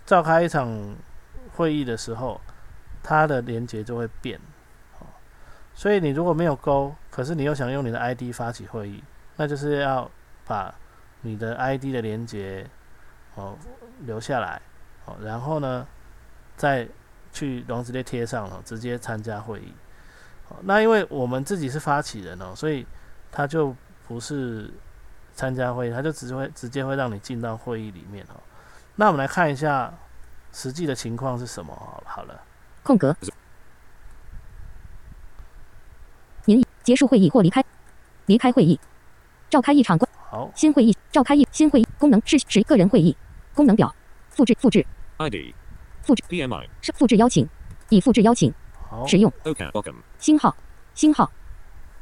[0.06, 0.96] 召开一场
[1.54, 2.40] 会议的时候，
[3.04, 4.40] 它的连接就会变。
[5.00, 5.08] 哦，
[5.74, 9.04] 所以你如果没有勾，可是你又想用你的 ID 发起会议，
[9.38, 10.10] 那就是要
[10.46, 10.74] 把
[11.22, 12.68] 你的 ID 的连接
[13.36, 13.58] 哦
[14.02, 14.62] 留下来，
[15.06, 15.86] 哦，然后呢
[16.56, 16.88] 再
[17.34, 19.74] 去然后直接贴上了，直接参加会议。
[20.48, 22.86] 好那因为我们自己是发起人哦，所以
[23.32, 23.76] 他就
[24.08, 24.72] 不是
[25.34, 28.40] 参加会议，他就直接会直接会让你进到会议里面哦。
[28.96, 29.94] 那我们来看一下
[30.54, 32.02] 实际的情况是什么哦。
[32.06, 32.42] 好了，
[32.84, 33.16] 空格。
[36.46, 37.66] 您结束会议或离开，
[38.28, 38.80] 离开会议，
[39.50, 43.16] 召开一场关好，新会议，召开一新会议功能是是个人会议
[43.54, 43.94] 功能表，
[44.30, 44.86] 复制复制
[45.18, 45.54] ID.
[46.06, 46.22] Fuji.
[46.30, 46.68] PMI.
[46.82, 47.48] 是复制邀请，
[47.90, 48.54] 已复制邀请
[48.90, 50.56] 好，使用 OK Welcome 星号
[50.94, 51.32] 星号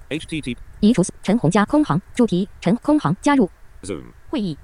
[0.09, 0.57] HTTP.
[0.79, 3.49] 移除陈红加空行主题陈空行加入
[3.83, 4.03] Zoom.
[4.29, 4.57] 会议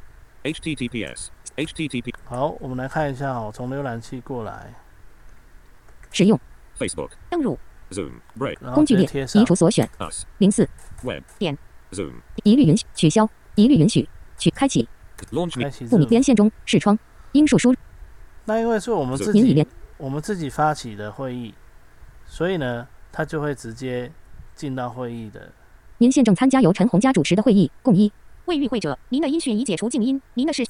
[0.44, 1.28] HTTPS.
[1.56, 2.14] HTTP.
[2.26, 4.74] 好，我们来看一下哦，从浏览器过来，
[6.12, 6.40] 使用
[6.78, 7.12] Facebook.
[7.30, 7.58] 登入
[7.92, 8.14] Zoom.
[8.38, 8.58] Break.
[8.74, 10.26] 工具列移除所选 Us.
[10.38, 10.68] 零四
[11.04, 11.24] Web.
[11.38, 11.58] 点
[11.92, 12.14] Zoom.
[12.44, 14.88] 一律允许取消一律允许取开启
[15.32, 15.70] Launch 开 me.
[15.70, 16.98] 启不明连线中视窗
[17.34, 17.78] 英数输入
[18.46, 19.68] 那因为是我们自己
[19.98, 21.54] 我们自己发起的会议，
[22.26, 24.12] 所以呢，他就会直接
[24.56, 25.52] 进到会议的。
[25.98, 28.12] 您现正参加由陈红佳主持的会议，共一。
[28.46, 30.66] 未与会者，您的音讯已解除静音，您的是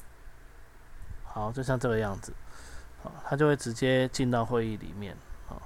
[1.24, 2.34] 好，就像这个样子，
[3.02, 5.16] 好，他就会直接进到会议里面。
[5.46, 5.62] 好，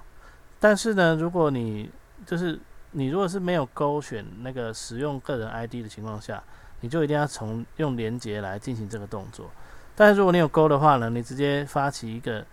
[0.61, 1.91] 但是呢，如果你
[2.25, 2.61] 就是
[2.97, 6.42] 你如果是没有勾选那个使用个人 ID 的情况下，
[6.80, 9.51] 你就一定要从用连接来进行这个动作。
[9.97, 12.47] 但是如果你有勾的话呢，你直接发起一个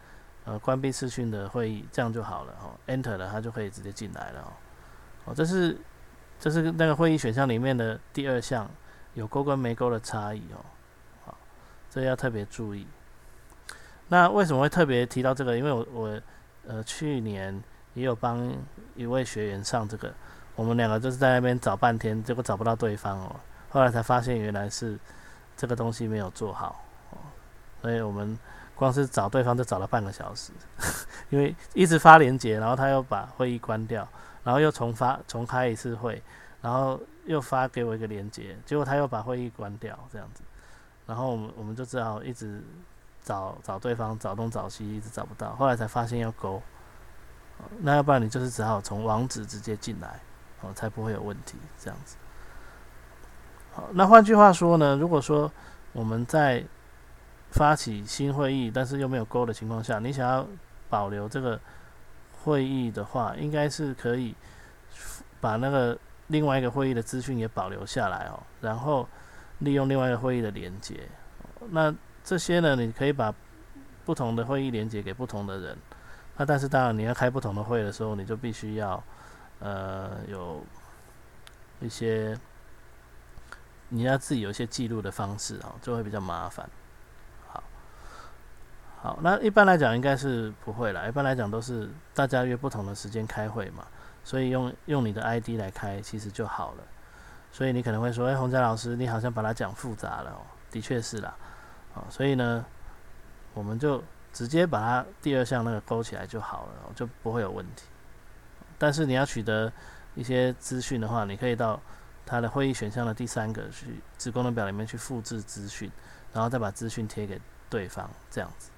[0.46, 2.74] 呃关闭视讯的会议，这样就好了哦。
[2.88, 4.50] Enter 了，它就可以直接进来了哦。
[5.26, 5.78] 哦，这是
[6.40, 8.70] 这是那个会议选项里面的第二项，
[9.14, 10.66] 有勾跟没勾的差异哦。
[11.26, 11.38] 好，
[11.90, 12.88] 这要特别注意。
[14.08, 15.56] 那为什么会特别提到这个？
[15.56, 16.22] 因为我我
[16.68, 17.64] 呃去年
[17.94, 18.52] 也有帮
[18.96, 20.14] 一位学员上这个，
[20.56, 23.36] 我们两个就是在那边找半天，结果找不到对方哦。
[23.70, 25.00] 后来才发现原来是
[25.56, 27.18] 这个东西没有做好哦，
[27.82, 28.38] 所以我们
[28.76, 30.52] 光是找对方就找了半个小时，
[31.30, 34.08] 因为一直发连接，然后他又把会议关掉，
[34.44, 36.22] 然后又重发重开一次会，
[36.62, 40.44] 然后又发给我一个连接，结果他又把会议关掉，这样子，
[41.06, 42.62] 然后我们我们就只好一直
[43.24, 46.62] 找找对方，找东找西，一直找不到，后来才发现要勾，
[47.80, 50.20] 那要不然你就是只好从网址直接进来，
[50.62, 52.16] 哦，才不会有问题，这样子。
[53.74, 55.52] 好，那换句话说呢，如果说
[55.94, 56.64] 我们在
[57.52, 60.46] 发起新会议，但是又没有勾的情况下，你想要
[60.90, 61.60] 保留这个
[62.44, 64.36] 会议的话，应该是可以
[65.40, 65.98] 把那个
[66.28, 69.08] 另外一个会议的资讯也保留下来哦，然后
[69.60, 71.08] 利用另外一个会议的连接。
[71.70, 71.94] 那
[72.24, 73.34] 这些呢，你可以把
[74.06, 75.78] 不同的会议连接给不同的人。
[76.38, 79.02] 那但是当然，你要开不同的会的时候，你就必须要
[79.62, 80.62] 呃有
[81.80, 82.38] 一些
[83.90, 86.70] 你要自己有一些记录的方式哦，就会比较麻烦。
[87.48, 87.64] 好，
[89.02, 93.86] 好，那一般来讲应该是不会啦，一般来讲都是大家约不同的时间开会嘛，
[94.24, 96.84] 所以用用你的 ID 来开其实就好了。
[97.52, 100.40] 所以你可能会说，哎、洪佳老师，你好像把它讲复杂了哦，
[100.70, 101.36] 的确是啦，
[101.94, 102.66] 啊，所以呢，
[103.54, 104.02] 我们就
[104.32, 107.84] 直接把它第二项那个勾起来就好了，就不会有问题。
[108.82, 109.72] 但是你要取得
[110.16, 111.80] 一些资讯的话，你可以到
[112.26, 115.92] 它的会议选项的第三个去子功能表里面去复制资讯，
[116.34, 118.72] 然后再把资讯贴给对方，这样子。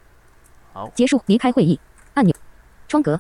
[0.74, 1.80] 好结束离开会议
[2.16, 2.36] 按钮，
[2.90, 3.18] 窗格.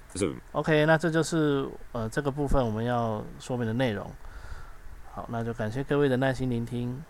[0.52, 4.12] OK，那这就是呃这个部分我们要说明的内容。
[5.14, 7.02] 好，那就感谢各位的耐心聆听，